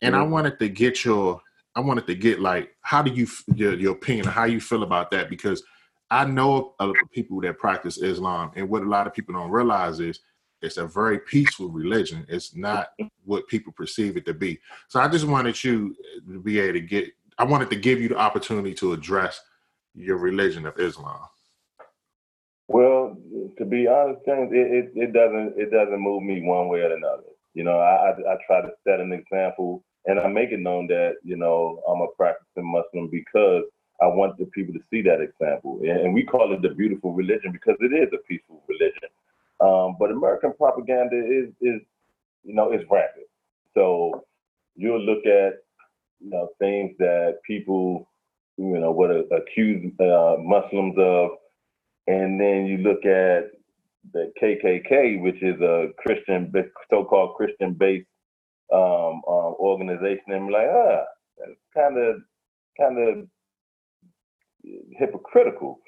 and 0.02 0.14
mm-hmm. 0.14 0.22
I 0.22 0.26
wanted 0.26 0.58
to 0.58 0.68
get 0.68 1.04
your 1.04 1.40
I 1.74 1.80
wanted 1.80 2.06
to 2.06 2.14
get 2.14 2.40
like 2.40 2.74
how 2.80 3.02
do 3.02 3.12
you 3.12 3.26
your, 3.54 3.74
your 3.74 3.92
opinion 3.92 4.26
how 4.26 4.44
you 4.44 4.60
feel 4.60 4.82
about 4.82 5.10
that 5.10 5.28
because 5.28 5.62
I 6.10 6.24
know 6.24 6.74
of 6.78 6.94
people 7.12 7.40
that 7.40 7.58
practice 7.58 7.98
Islam, 7.98 8.52
and 8.56 8.68
what 8.68 8.82
a 8.82 8.88
lot 8.88 9.06
of 9.06 9.14
people 9.14 9.34
don't 9.34 9.50
realize 9.50 10.00
is 10.00 10.20
it's 10.62 10.76
a 10.76 10.86
very 10.86 11.18
peaceful 11.18 11.68
religion. 11.68 12.24
It's 12.28 12.54
not 12.54 12.88
what 13.24 13.48
people 13.48 13.72
perceive 13.72 14.16
it 14.16 14.24
to 14.26 14.34
be. 14.34 14.60
So 14.88 15.00
I 15.00 15.08
just 15.08 15.26
wanted 15.26 15.62
you 15.62 15.94
to 16.26 16.40
be 16.40 16.60
able 16.60 16.74
to 16.74 16.80
get. 16.80 17.10
I 17.38 17.44
wanted 17.44 17.68
to 17.70 17.76
give 17.76 18.00
you 18.00 18.08
the 18.08 18.16
opportunity 18.16 18.74
to 18.74 18.92
address 18.92 19.40
your 19.94 20.16
religion 20.18 20.66
of 20.66 20.78
Islam. 20.78 21.20
Well, 22.68 23.16
to 23.58 23.64
be 23.64 23.86
honest, 23.86 24.20
James, 24.26 24.50
it, 24.52 24.72
it, 24.72 24.92
it, 24.94 25.12
doesn't 25.12 25.54
it 25.56 25.70
doesn't 25.70 26.00
move 26.00 26.22
me 26.22 26.42
one 26.42 26.68
way 26.68 26.80
or 26.80 26.94
another. 26.94 27.24
You 27.54 27.64
know, 27.64 27.78
I, 27.78 28.10
I, 28.10 28.34
I 28.34 28.36
try 28.46 28.62
to 28.62 28.70
set 28.84 29.00
an 29.00 29.12
example, 29.12 29.84
and 30.06 30.18
I 30.18 30.26
make 30.28 30.50
it 30.50 30.60
known 30.60 30.86
that 30.88 31.16
you 31.22 31.36
know 31.36 31.82
I'm 31.88 32.00
a 32.00 32.08
practicing 32.16 32.66
Muslim 32.66 33.08
because 33.10 33.64
I 34.00 34.06
want 34.06 34.38
the 34.38 34.46
people 34.46 34.74
to 34.74 34.80
see 34.90 35.02
that 35.02 35.20
example, 35.20 35.80
and, 35.82 36.12
we 36.12 36.24
call 36.24 36.52
it 36.52 36.62
the 36.62 36.74
beautiful 36.74 37.12
religion 37.12 37.52
because 37.52 37.76
it 37.80 37.92
is 37.92 38.08
a 38.12 38.18
peaceful 38.26 38.62
religion. 38.68 39.08
Um, 39.60 39.96
but 39.98 40.10
American 40.10 40.52
propaganda 40.54 41.16
is 41.16 41.50
is 41.60 41.80
you 42.44 42.54
know, 42.54 42.70
it's 42.72 42.84
rampant. 42.90 43.26
So 43.74 44.24
you'll 44.76 45.00
look 45.00 45.26
at, 45.26 45.54
you 46.20 46.30
know, 46.30 46.50
things 46.58 46.94
that 46.98 47.38
people, 47.46 48.08
you 48.56 48.78
know, 48.78 48.92
would 48.92 49.24
accuse 49.32 49.92
uh, 50.00 50.36
Muslims 50.38 50.94
of, 50.98 51.30
and 52.06 52.40
then 52.40 52.66
you 52.66 52.78
look 52.78 53.04
at 53.04 53.50
the 54.12 54.32
KKK, 54.40 55.22
which 55.22 55.42
is 55.42 55.60
a 55.60 55.88
Christian, 55.98 56.52
so-called 56.90 57.36
Christian-based 57.36 58.06
um, 58.72 59.22
um, 59.28 59.54
organization, 59.58 60.24
and 60.28 60.50
like, 60.50 60.66
ah, 60.70 61.04
that's 61.38 61.58
kind 61.74 61.98
of, 61.98 62.16
kind 62.78 62.98
of 62.98 63.26
hypocritical. 64.98 65.80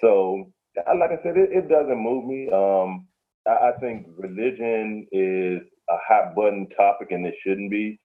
So, 0.00 0.50
like 0.76 1.10
I 1.10 1.22
said, 1.22 1.36
it, 1.36 1.50
it 1.52 1.68
doesn't 1.68 1.98
move 1.98 2.24
me. 2.24 2.48
Um, 2.52 3.06
I, 3.46 3.68
I, 3.68 3.72
think 3.80 4.06
religion 4.16 5.06
is 5.12 5.60
a 5.88 5.96
hot 6.08 6.34
button 6.34 6.68
topic, 6.76 7.08
and 7.10 7.26
it 7.26 7.34
shouldn't 7.44 7.70
be. 7.70 8.00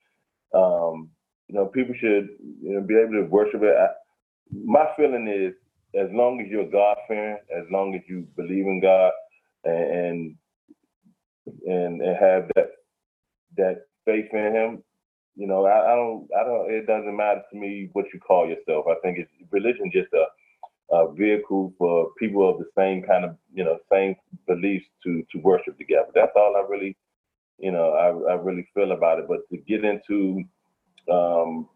Um, 0.54 1.10
you 1.48 1.56
know, 1.56 1.66
people 1.68 1.96
should 2.00 2.30
you 2.62 2.74
know, 2.74 2.82
be 2.82 2.96
able 2.96 3.14
to 3.14 3.30
worship 3.30 3.62
it. 3.64 3.76
I, 3.78 3.88
my 4.52 4.86
feeling 4.96 5.28
is, 5.28 5.54
as 5.96 6.10
long 6.12 6.42
as 6.42 6.48
you're 6.48 6.70
God 6.70 6.98
fearing, 7.08 7.38
as 7.56 7.66
long 7.72 7.96
as 7.96 8.02
you 8.08 8.28
believe 8.36 8.66
in 8.66 8.82
God, 8.82 9.12
and 9.64 10.36
and 11.66 12.02
and 12.02 12.18
have 12.18 12.50
that 12.56 12.72
that 13.58 13.86
faith 14.06 14.28
in 14.34 14.54
Him, 14.54 14.84
you 15.38 15.46
know, 15.46 15.66
I, 15.66 15.94
I, 15.94 15.96
don't, 15.96 16.28
I 16.36 16.44
don't. 16.44 16.72
It 16.72 16.88
doesn't 16.88 17.16
matter 17.16 17.44
to 17.52 17.58
me 17.58 17.90
what 17.94 18.06
you 18.14 18.20
call 18.20 18.48
yourself. 18.48 18.86
I 18.90 18.96
think 19.04 19.20
it's 19.20 19.32
religion 19.52 19.92
just 19.94 20.12
a, 20.14 20.26
a 20.96 21.14
vehicle 21.14 21.74
for 21.78 22.12
people 22.18 22.50
of 22.50 22.58
the 22.58 22.66
same 22.76 23.04
kind 23.04 23.24
of, 23.24 23.38
you 23.54 23.64
know, 23.64 23.78
same 23.92 24.16
beliefs 24.48 24.88
to 25.04 25.24
to 25.32 25.38
worship 25.40 25.78
together. 25.78 26.08
That's 26.16 26.32
all 26.36 26.56
I 26.58 26.68
really, 26.68 26.98
you 27.60 27.72
know, 27.72 27.92
I, 27.94 28.32
I 28.32 28.36
really 28.36 28.68
feel 28.74 28.94
about 28.94 29.20
it. 29.20 29.28
But 29.28 29.48
to 29.52 29.58
get 29.58 29.86
into, 29.86 30.44
um, 31.12 31.70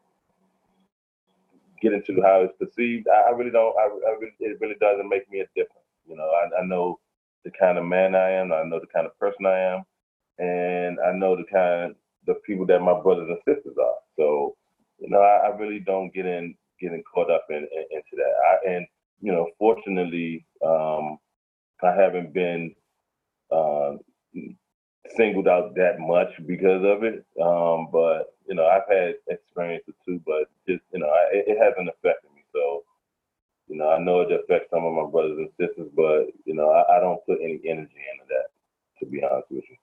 get 1.82 1.94
into 1.94 2.22
how 2.22 2.42
it's 2.42 2.54
perceived, 2.60 3.08
I, 3.08 3.30
I 3.30 3.32
really 3.32 3.52
don't. 3.52 3.76
I, 3.78 3.84
I 3.84 4.12
really, 4.20 4.34
it 4.40 4.58
really 4.62 4.76
doesn't 4.80 5.10
make 5.10 5.30
me 5.32 5.42
a 5.42 5.48
difference. 5.56 5.88
You 6.08 6.16
know, 6.16 6.30
I, 6.30 6.62
I 6.62 6.66
know 6.66 7.00
the 7.46 7.52
kind 7.60 7.78
of 7.78 7.86
man 7.86 8.16
I 8.16 8.32
am. 8.32 8.52
I 8.54 8.64
know 8.64 8.80
the 8.80 8.88
kind 8.94 9.06
of 9.06 9.18
person 9.20 9.46
I 9.46 9.60
am, 9.60 9.84
and 10.40 11.00
I 11.00 11.14
know 11.14 11.36
the 11.36 11.46
kind 11.52 11.92
of 11.92 11.96
the 12.28 12.36
people 12.46 12.66
that 12.68 12.82
my 12.82 13.00
brothers 13.02 13.30
and 13.30 13.38
sisters 13.48 13.76
are. 13.82 13.96
So, 14.18 14.56
you 15.00 15.10
know, 15.10 15.20
I, 15.20 15.48
I 15.48 15.58
really 15.58 15.80
don't 15.80 16.14
get 16.14 16.26
in 16.26 16.56
getting 16.80 17.04
caught 17.14 17.32
up 17.32 17.46
in, 17.50 17.58
in 17.58 17.86
into 17.92 18.16
that. 18.16 18.34
I, 18.48 18.72
and 18.76 18.88
you 19.22 19.32
know, 19.32 19.48
fortunately, 19.58 20.46
um, 20.66 21.18
I 21.84 21.94
haven't 21.94 22.34
been 22.34 22.76
uh, 23.52 23.94
singled 25.16 25.48
out 25.48 25.76
that 25.76 26.00
much 26.00 26.30
because 26.46 26.84
of 26.84 27.04
it. 27.04 27.26
Um, 27.42 27.88
but 27.92 28.36
you 28.48 28.56
know, 28.56 28.66
I've 28.66 28.88
had 28.90 29.16
experiences 29.30 29.96
too, 30.06 30.22
but 30.26 30.50
just 30.68 30.84
you 30.94 31.00
know, 31.00 31.08
I, 31.08 31.30
it 31.32 31.58
hasn't 31.58 31.90
affected 31.90 32.32
me. 32.36 32.44
So, 32.54 32.84
you 33.68 33.78
know, 33.78 33.90
I 33.90 34.00
know 34.00 34.22
it 34.22 34.32
affects 34.32 34.70
some 34.72 34.84
of 34.84 34.94
my 34.94 35.10
brothers 35.10 35.38
and 35.38 35.50
sisters, 35.60 35.90
but 35.96 36.28
you 36.46 36.54
know, 36.54 36.70
I, 36.70 36.98
I 36.98 37.00
don't 37.00 37.26
put 37.26 37.40
any 37.42 37.62
energy 37.66 38.02
into 38.12 38.26
that. 38.30 38.48
To 39.00 39.08
be 39.08 39.24
honest 39.24 39.50
with 39.50 39.64
you. 39.68 39.76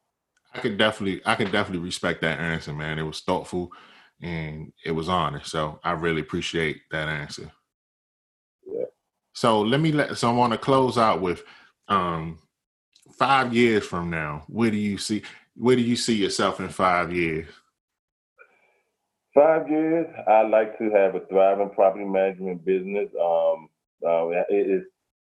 I 0.55 0.61
could 0.61 0.79
definitely, 0.79 1.21
I 1.27 1.35
can 1.35 1.51
definitely 1.51 1.85
respect 1.85 2.21
that 2.23 2.39
answer, 2.39 2.73
man. 2.73 3.01
It 3.01 3.03
was 3.03 3.21
thoughtful 3.21 3.73
and 4.23 4.73
it 4.85 4.93
was 4.93 5.09
honest. 5.09 5.51
So 5.51 5.81
I 5.83 5.93
really 5.93 6.21
appreciate 6.21 6.83
that 6.93 7.09
answer. 7.09 7.51
Yeah. 8.65 8.85
So 9.33 9.61
let 9.61 9.81
me 9.81 9.93
let. 9.93 10.17
So 10.17 10.29
I 10.31 10.33
want 10.33 10.53
to 10.53 10.59
close 10.59 10.99
out 10.99 11.21
with, 11.21 11.43
um, 11.89 12.39
five 13.19 13.53
years 13.53 13.85
from 13.85 14.11
now. 14.11 14.45
Where 14.47 14.71
do 14.71 14.77
you 14.77 14.97
see? 14.97 15.23
Where 15.57 15.77
do 15.77 15.83
you 15.83 15.97
see 15.97 16.15
yourself 16.15 16.61
in 16.61 16.69
five 16.69 17.13
years? 17.13 17.47
Five 19.35 19.69
years, 19.69 20.07
I 20.27 20.43
like 20.43 20.79
to 20.79 20.91
have 20.91 21.15
a 21.15 21.21
thriving 21.27 21.71
property 21.71 22.05
management 22.05 22.65
business. 22.65 23.09
Um, 23.21 23.69
uh, 24.07 24.29
it 24.49 24.71
is 24.71 24.83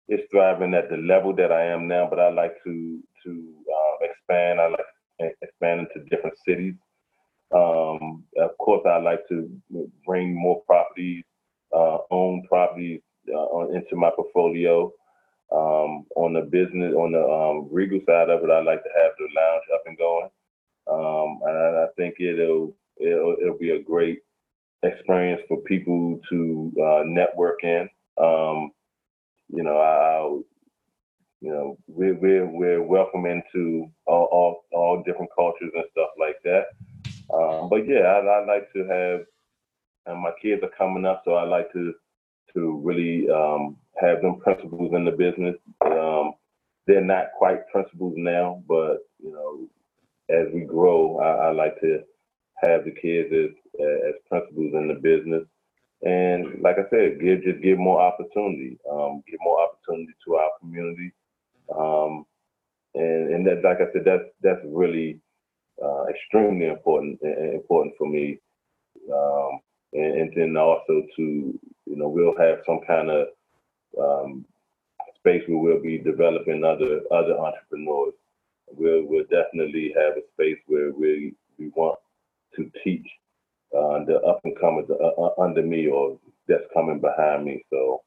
it's 0.08 0.30
thriving 0.32 0.74
at 0.74 0.89
the 0.89 0.98
level 0.98 1.36
that 1.36 1.52
I 1.52 1.65
am 1.65 1.88
now, 1.88 2.08
but 2.10 2.20
I 2.20 2.30
like 2.30 2.56
to 2.63 3.00
to 3.26 3.30
uh, 3.30 4.06
expand. 4.06 4.60
I 4.60 4.67
like 4.67 4.86
to 5.20 5.30
expand 5.41 5.82
into 5.82 6.08
different 6.10 6.38
cities. 6.46 6.76
Um, 7.54 8.24
of 8.38 8.58
course, 8.58 8.82
I 8.86 8.98
like 8.98 9.28
to 9.30 9.50
bring 10.06 10.34
more 10.34 10.62
properties, 10.62 11.24
uh, 11.76 11.98
own 12.10 12.44
properties 12.48 13.02
uh, 13.28 13.67
into 13.70 13.96
my 13.96 14.10
portfolio. 14.15 14.91
Um, 15.52 16.06
on 16.16 16.34
the 16.34 16.42
business, 16.42 16.94
on 16.94 17.12
the 17.12 17.22
um, 17.22 17.68
Regal 17.72 18.00
side 18.08 18.30
of 18.30 18.44
it, 18.44 18.50
I 18.50 18.62
like 18.62 18.84
to 18.84 18.90
have 18.98 19.12
the 19.18 19.28
lounge 19.36 19.64
up 19.74 19.84
and 19.86 19.98
going. 19.98 20.30
Um, 20.90 21.40
and 21.46 21.78
I 21.78 21.88
think 21.98 22.16
it'll, 22.20 22.74
it'll, 22.98 23.36
it'll 23.42 23.58
be 23.58 23.72
a 23.72 23.82
great 23.82 24.20
experience 24.84 25.42
for 25.48 25.58
people 25.58 26.20
to 26.30 26.74
uh, 26.82 27.04
network 27.06 27.64
in. 27.64 27.90
Um, 28.18 28.72
you 29.50 29.64
know, 29.64 29.78
I'll 29.78 30.44
you 31.42 31.50
know, 31.50 31.78
we're 31.88 32.14
we're 32.14 32.46
we're 32.46 32.84
welcome 32.84 33.26
into 33.26 33.92
all 34.06 34.30
all, 34.32 34.66
all 34.72 35.04
different 35.04 35.32
cultures 35.36 35.72
and 35.74 35.84
stuff 35.92 36.10
like 36.20 36.38
that. 36.44 36.66
Um, 37.34 37.68
but 37.68 37.88
yeah, 37.88 38.02
I, 38.02 38.20
I 38.20 38.46
like 38.46 38.72
to 38.74 38.86
have, 38.88 39.22
and 40.06 40.22
my 40.22 40.32
kids 40.40 40.62
are 40.64 40.70
coming 40.78 41.06
up, 41.06 41.24
so 41.26 41.34
I 41.34 41.44
like 41.44 41.72
to 41.74 41.94
to 42.54 42.82
really 42.84 43.30
um, 43.30 43.77
have 44.01 44.21
them 44.21 44.39
principles 44.39 44.91
in 44.93 45.06
the 45.06 45.12
business. 45.12 45.56
Um, 45.86 46.34
they're 46.88 47.01
not 47.01 47.27
quite 47.38 47.67
principles 47.69 48.13
now, 48.17 48.63
but 48.67 48.99
you 49.23 49.32
know, 49.32 49.67
as 50.30 50.47
we 50.54 50.62
grow, 50.62 51.19
I, 51.19 51.47
I 51.47 51.51
like 51.51 51.80
to 51.82 52.01
have 52.63 52.86
the 52.86 52.91
kids 52.91 53.30
as 53.34 53.51
as 53.80 54.13
principles 54.30 54.73
in 54.73 54.88
the 54.88 54.95
business. 54.95 55.43
And 56.04 56.62
like 56.62 56.77
I 56.77 56.89
said, 56.89 57.21
give 57.21 57.43
just 57.43 57.62
give 57.62 57.77
more 57.77 58.01
opportunity, 58.01 58.77
um, 58.91 59.23
give 59.30 59.39
more 59.41 59.62
opportunity 59.62 60.13
to 60.25 60.36
our 60.36 60.49
community 60.60 61.13
um, 61.75 62.25
and 62.95 63.34
and 63.34 63.47
that, 63.47 63.63
like 63.63 63.77
I 63.77 63.91
said, 63.93 64.04
that's 64.06 64.23
that's 64.41 64.62
really 64.65 65.19
uh, 65.84 66.06
extremely 66.06 66.67
important 66.67 67.19
important 67.21 67.95
for 67.97 68.08
me. 68.08 68.39
Um, 69.12 69.60
and, 69.93 70.21
and, 70.21 70.34
then 70.36 70.58
also 70.58 71.04
to 71.15 71.60
you 71.86 71.95
know 71.95 72.08
we'll 72.08 72.38
have 72.38 72.60
some 72.65 72.80
kind 72.88 73.10
of 73.10 73.27
um, 73.99 74.45
space 75.17 75.43
where 75.47 75.58
we'll 75.58 75.82
be 75.82 75.97
developing 75.97 76.63
other 76.63 77.01
other 77.12 77.38
entrepreneurs. 77.38 78.13
We'll 78.67 79.04
we'll 79.06 79.25
definitely 79.25 79.93
have 79.97 80.17
a 80.17 80.21
space 80.34 80.60
where 80.67 80.91
we 80.91 81.34
we 81.58 81.69
want 81.69 81.99
to 82.56 82.71
teach 82.84 83.08
uh, 83.75 84.04
the 84.06 84.19
up 84.27 84.41
and 84.43 84.58
comers 84.60 84.89
uh, 84.89 85.21
uh, 85.21 85.34
under 85.41 85.62
me 85.62 85.88
or 85.88 86.17
that's 86.47 86.63
coming 86.73 86.99
behind 86.99 87.45
me. 87.45 87.63
So 87.69 88.01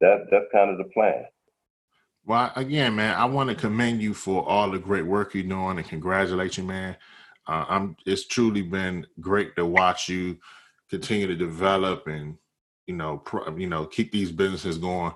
that 0.00 0.26
that's 0.30 0.46
kind 0.52 0.70
of 0.70 0.78
the 0.78 0.92
plan. 0.92 1.24
Well, 2.26 2.52
again, 2.56 2.94
man, 2.94 3.14
I 3.16 3.24
want 3.24 3.48
to 3.48 3.56
commend 3.56 4.02
you 4.02 4.12
for 4.12 4.46
all 4.46 4.70
the 4.70 4.78
great 4.78 5.06
work 5.06 5.34
you're 5.34 5.44
doing 5.44 5.78
and 5.78 5.88
congratulate 5.88 6.58
you, 6.58 6.64
man. 6.64 6.96
Uh, 7.46 7.64
I'm. 7.68 7.96
It's 8.04 8.26
truly 8.26 8.62
been 8.62 9.06
great 9.20 9.56
to 9.56 9.64
watch 9.64 10.08
you 10.08 10.36
continue 10.90 11.26
to 11.26 11.36
develop 11.36 12.06
and 12.06 12.36
you 12.86 12.94
know, 12.94 13.22
you 13.56 13.66
know, 13.68 13.86
keep 13.86 14.10
these 14.10 14.32
businesses 14.32 14.78
going, 14.78 15.12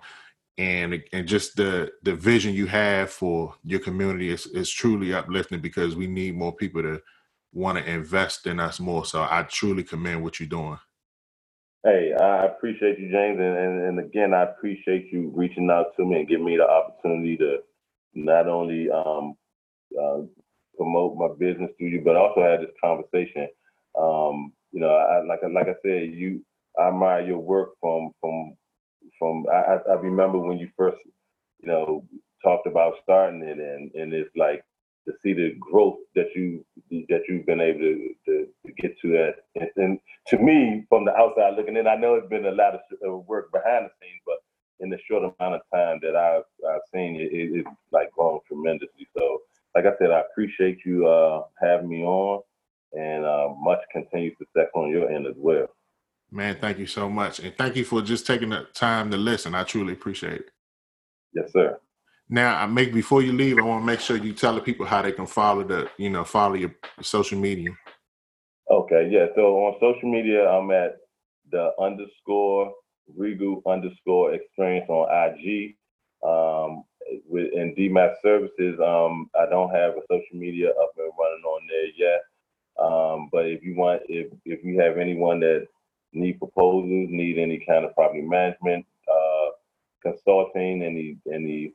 and 0.58 1.02
and 1.12 1.26
just 1.26 1.56
the 1.56 1.90
the 2.02 2.14
vision 2.14 2.54
you 2.54 2.66
have 2.66 3.10
for 3.10 3.54
your 3.64 3.80
community 3.80 4.28
is 4.30 4.46
is 4.46 4.70
truly 4.70 5.14
uplifting 5.14 5.60
because 5.60 5.96
we 5.96 6.06
need 6.06 6.36
more 6.36 6.54
people 6.54 6.82
to 6.82 7.00
want 7.54 7.78
to 7.78 7.90
invest 7.90 8.46
in 8.46 8.60
us 8.60 8.78
more. 8.78 9.04
So 9.06 9.22
I 9.22 9.44
truly 9.48 9.82
commend 9.82 10.22
what 10.22 10.38
you're 10.38 10.48
doing. 10.48 10.78
Hey, 11.84 12.12
I 12.18 12.44
appreciate 12.44 12.98
you, 12.98 13.10
James, 13.10 13.40
and, 13.40 13.56
and, 13.58 13.82
and 13.82 13.98
again, 13.98 14.32
I 14.32 14.44
appreciate 14.44 15.12
you 15.12 15.32
reaching 15.34 15.68
out 15.68 15.96
to 15.96 16.04
me 16.04 16.20
and 16.20 16.28
giving 16.28 16.44
me 16.44 16.56
the 16.56 16.68
opportunity 16.68 17.36
to 17.38 17.58
not 18.14 18.46
only 18.46 18.88
um, 18.88 19.34
uh, 20.00 20.20
promote 20.76 21.16
my 21.16 21.28
business 21.38 21.70
through 21.76 21.88
you, 21.88 22.02
but 22.04 22.16
also 22.16 22.42
have 22.42 22.60
this 22.60 22.70
conversation. 22.80 23.48
Um, 23.98 24.52
you 24.72 24.80
know, 24.80 24.90
I, 24.94 25.24
like 25.24 25.40
like 25.52 25.68
I 25.68 25.76
said, 25.82 26.14
you 26.14 26.44
I 26.78 26.88
admire 26.88 27.22
your 27.26 27.38
work 27.38 27.70
from 27.80 28.10
from 28.20 28.56
from. 29.18 29.46
I, 29.52 29.78
I 29.90 29.94
remember 29.94 30.38
when 30.38 30.58
you 30.58 30.68
first, 30.76 30.98
you 31.60 31.68
know, 31.68 32.04
talked 32.42 32.66
about 32.66 32.94
starting 33.02 33.42
it, 33.42 33.58
and 33.58 33.90
and 33.94 34.12
it's 34.12 34.30
like 34.36 34.64
to 35.06 35.12
see 35.22 35.32
the 35.32 35.54
growth 35.60 35.98
that 36.14 36.28
you 36.34 36.64
that 37.08 37.22
you've 37.28 37.46
been 37.46 37.60
able 37.60 37.80
to, 37.80 38.14
to, 38.26 38.46
to 38.66 38.72
get 38.78 38.98
to 39.00 39.08
that. 39.12 39.34
And, 39.56 39.70
and, 39.76 39.98
to 40.28 40.38
me, 40.38 40.84
from 40.88 41.04
the 41.04 41.14
outside 41.16 41.56
looking 41.56 41.76
in, 41.76 41.88
I 41.88 41.96
know 41.96 42.14
it's 42.14 42.28
been 42.28 42.46
a 42.46 42.52
lot 42.52 42.74
of 42.74 43.26
work 43.26 43.50
behind 43.50 43.86
the 43.86 43.90
scenes, 44.00 44.22
but 44.24 44.36
in 44.78 44.88
the 44.90 44.98
short 45.08 45.22
amount 45.24 45.56
of 45.56 45.62
time 45.74 45.98
that 46.02 46.14
I've, 46.14 46.44
I've 46.68 46.80
seen 46.94 47.16
it, 47.16 47.32
it, 47.32 47.50
it's 47.58 47.68
like 47.90 48.12
grown 48.12 48.38
tremendously. 48.46 49.08
So, 49.18 49.40
like 49.74 49.86
I 49.86 49.92
said, 49.98 50.12
I 50.12 50.20
appreciate 50.20 50.78
you 50.84 51.08
uh, 51.08 51.42
having 51.60 51.88
me 51.88 52.04
on, 52.04 52.42
and 52.92 53.24
uh, 53.24 53.48
much 53.60 53.80
continued 53.92 54.36
success 54.38 54.68
on 54.74 54.90
your 54.90 55.10
end 55.10 55.26
as 55.26 55.34
well. 55.36 55.66
Man, 56.30 56.56
thank 56.60 56.78
you 56.78 56.86
so 56.86 57.10
much, 57.10 57.40
and 57.40 57.54
thank 57.56 57.76
you 57.76 57.84
for 57.84 58.00
just 58.00 58.26
taking 58.26 58.50
the 58.50 58.66
time 58.74 59.10
to 59.10 59.16
listen. 59.16 59.54
I 59.54 59.64
truly 59.64 59.92
appreciate 59.92 60.40
it. 60.40 60.50
Yes, 61.34 61.52
sir. 61.52 61.78
Now, 62.28 62.56
I 62.56 62.66
make 62.66 62.94
before 62.94 63.20
you 63.20 63.32
leave, 63.32 63.58
I 63.58 63.62
want 63.62 63.82
to 63.82 63.86
make 63.86 64.00
sure 64.00 64.16
you 64.16 64.32
tell 64.32 64.54
the 64.54 64.60
people 64.60 64.86
how 64.86 65.02
they 65.02 65.12
can 65.12 65.26
follow 65.26 65.64
the, 65.64 65.90
you 65.98 66.08
know, 66.08 66.24
follow 66.24 66.54
your 66.54 66.74
social 67.02 67.38
media. 67.38 67.70
Okay, 68.70 69.08
yeah. 69.10 69.26
So 69.34 69.58
on 69.58 69.74
social 69.80 70.10
media, 70.10 70.48
I'm 70.48 70.70
at 70.70 70.96
the 71.50 71.72
underscore 71.78 72.72
Regal 73.16 73.62
underscore 73.66 74.32
experience 74.32 74.88
on 74.88 75.08
IG. 75.10 75.76
Um, 76.26 76.84
with 77.28 77.52
in 77.52 77.74
DMAT 77.74 78.14
services, 78.22 78.78
um, 78.80 79.28
I 79.38 79.46
don't 79.50 79.70
have 79.70 79.94
a 79.96 80.02
social 80.10 80.38
media 80.38 80.70
up 80.70 80.92
and 80.96 81.12
running 81.18 81.44
on 81.44 81.66
there 81.68 81.88
yet. 81.96 82.20
Um, 82.82 83.28
but 83.30 83.46
if 83.46 83.62
you 83.62 83.76
want, 83.76 84.02
if 84.08 84.32
if 84.44 84.64
you 84.64 84.80
have 84.80 84.98
anyone 84.98 85.40
that 85.40 85.68
need 86.12 86.38
proposals, 86.38 87.08
need 87.10 87.38
any 87.38 87.64
kind 87.66 87.84
of 87.84 87.94
property 87.94 88.22
management, 88.22 88.84
uh, 89.08 89.50
consulting, 90.02 90.82
any 90.82 91.16
any 91.32 91.74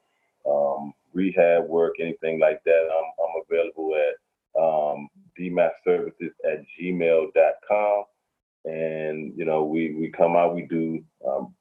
um, 0.50 0.94
rehab 1.14 1.66
work, 1.68 1.94
anything 2.00 2.40
like 2.40 2.62
that, 2.66 2.90
I'm 2.92 3.12
I'm 3.24 3.42
available 3.50 3.96
at 3.96 4.62
um, 4.62 5.08
at 6.46 6.66
gmail.com. 6.80 8.04
And 8.66 9.34
you 9.38 9.46
know, 9.46 9.64
we 9.64 9.96
we 9.96 10.12
come 10.12 10.36
out, 10.36 10.56
we 10.56 10.64
do 10.64 11.04
um, 11.28 11.54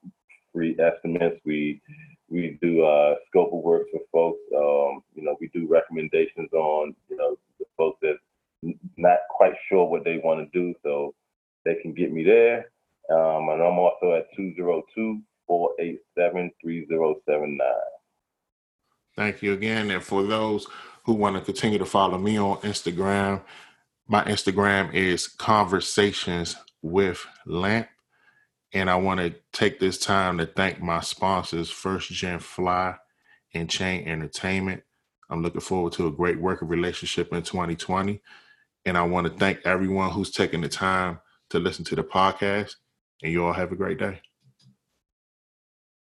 free 0.52 0.76
estimates, 0.80 1.40
we 1.44 1.80
we 2.28 2.58
do 2.60 2.84
uh, 2.84 3.14
scope 3.28 3.52
of 3.52 3.60
work 3.60 3.86
for 3.92 4.00
folks. 4.12 4.40
Um, 4.56 5.02
you 5.14 5.22
know, 5.22 5.36
we 5.40 5.48
do 5.54 5.68
recommendations 5.68 6.52
on 6.52 6.94
you 7.08 7.16
know 7.16 7.36
the 7.60 7.66
folks 7.76 7.98
that 8.02 8.16
not 8.96 9.18
quite 9.30 9.54
sure 9.68 9.88
what 9.88 10.04
they 10.04 10.18
want 10.18 10.40
to 10.40 10.58
do, 10.58 10.74
so 10.82 11.14
they 11.64 11.76
can 11.82 11.92
get 11.92 12.12
me 12.12 12.24
there. 12.24 12.70
Um, 13.10 13.48
and 13.50 13.62
I'm 13.62 13.78
also 13.78 14.14
at 14.14 14.26
202 14.36 15.20
487 15.46 16.50
3079. 16.62 17.58
Thank 19.16 19.42
you 19.42 19.52
again. 19.52 19.90
And 19.90 20.02
for 20.02 20.22
those 20.22 20.66
who 21.04 21.14
want 21.14 21.36
to 21.36 21.40
continue 21.40 21.78
to 21.78 21.86
follow 21.86 22.18
me 22.18 22.38
on 22.38 22.58
Instagram, 22.58 23.42
my 24.08 24.22
Instagram 24.24 24.92
is 24.92 25.26
Conversations 25.26 26.56
with 26.82 27.24
Lamp. 27.46 27.88
And 28.72 28.90
I 28.90 28.96
want 28.96 29.20
to 29.20 29.34
take 29.52 29.80
this 29.80 29.98
time 29.98 30.38
to 30.38 30.46
thank 30.46 30.82
my 30.82 31.00
sponsors, 31.00 31.70
First 31.70 32.10
Gen 32.10 32.40
Fly 32.40 32.96
and 33.54 33.70
Chain 33.70 34.06
Entertainment. 34.06 34.82
I'm 35.30 35.42
looking 35.42 35.60
forward 35.60 35.92
to 35.94 36.06
a 36.06 36.12
great 36.12 36.40
working 36.40 36.68
relationship 36.68 37.32
in 37.32 37.42
2020. 37.42 38.20
And 38.86 38.96
I 38.96 39.02
want 39.02 39.26
to 39.26 39.32
thank 39.32 39.60
everyone 39.64 40.10
who's 40.10 40.30
taking 40.30 40.60
the 40.60 40.68
time 40.68 41.18
to 41.50 41.58
listen 41.58 41.84
to 41.86 41.96
the 41.96 42.04
podcast. 42.04 42.70
And 43.22 43.32
you 43.32 43.44
all 43.44 43.52
have 43.52 43.72
a 43.72 43.76
great 43.76 43.98
day. 43.98 44.20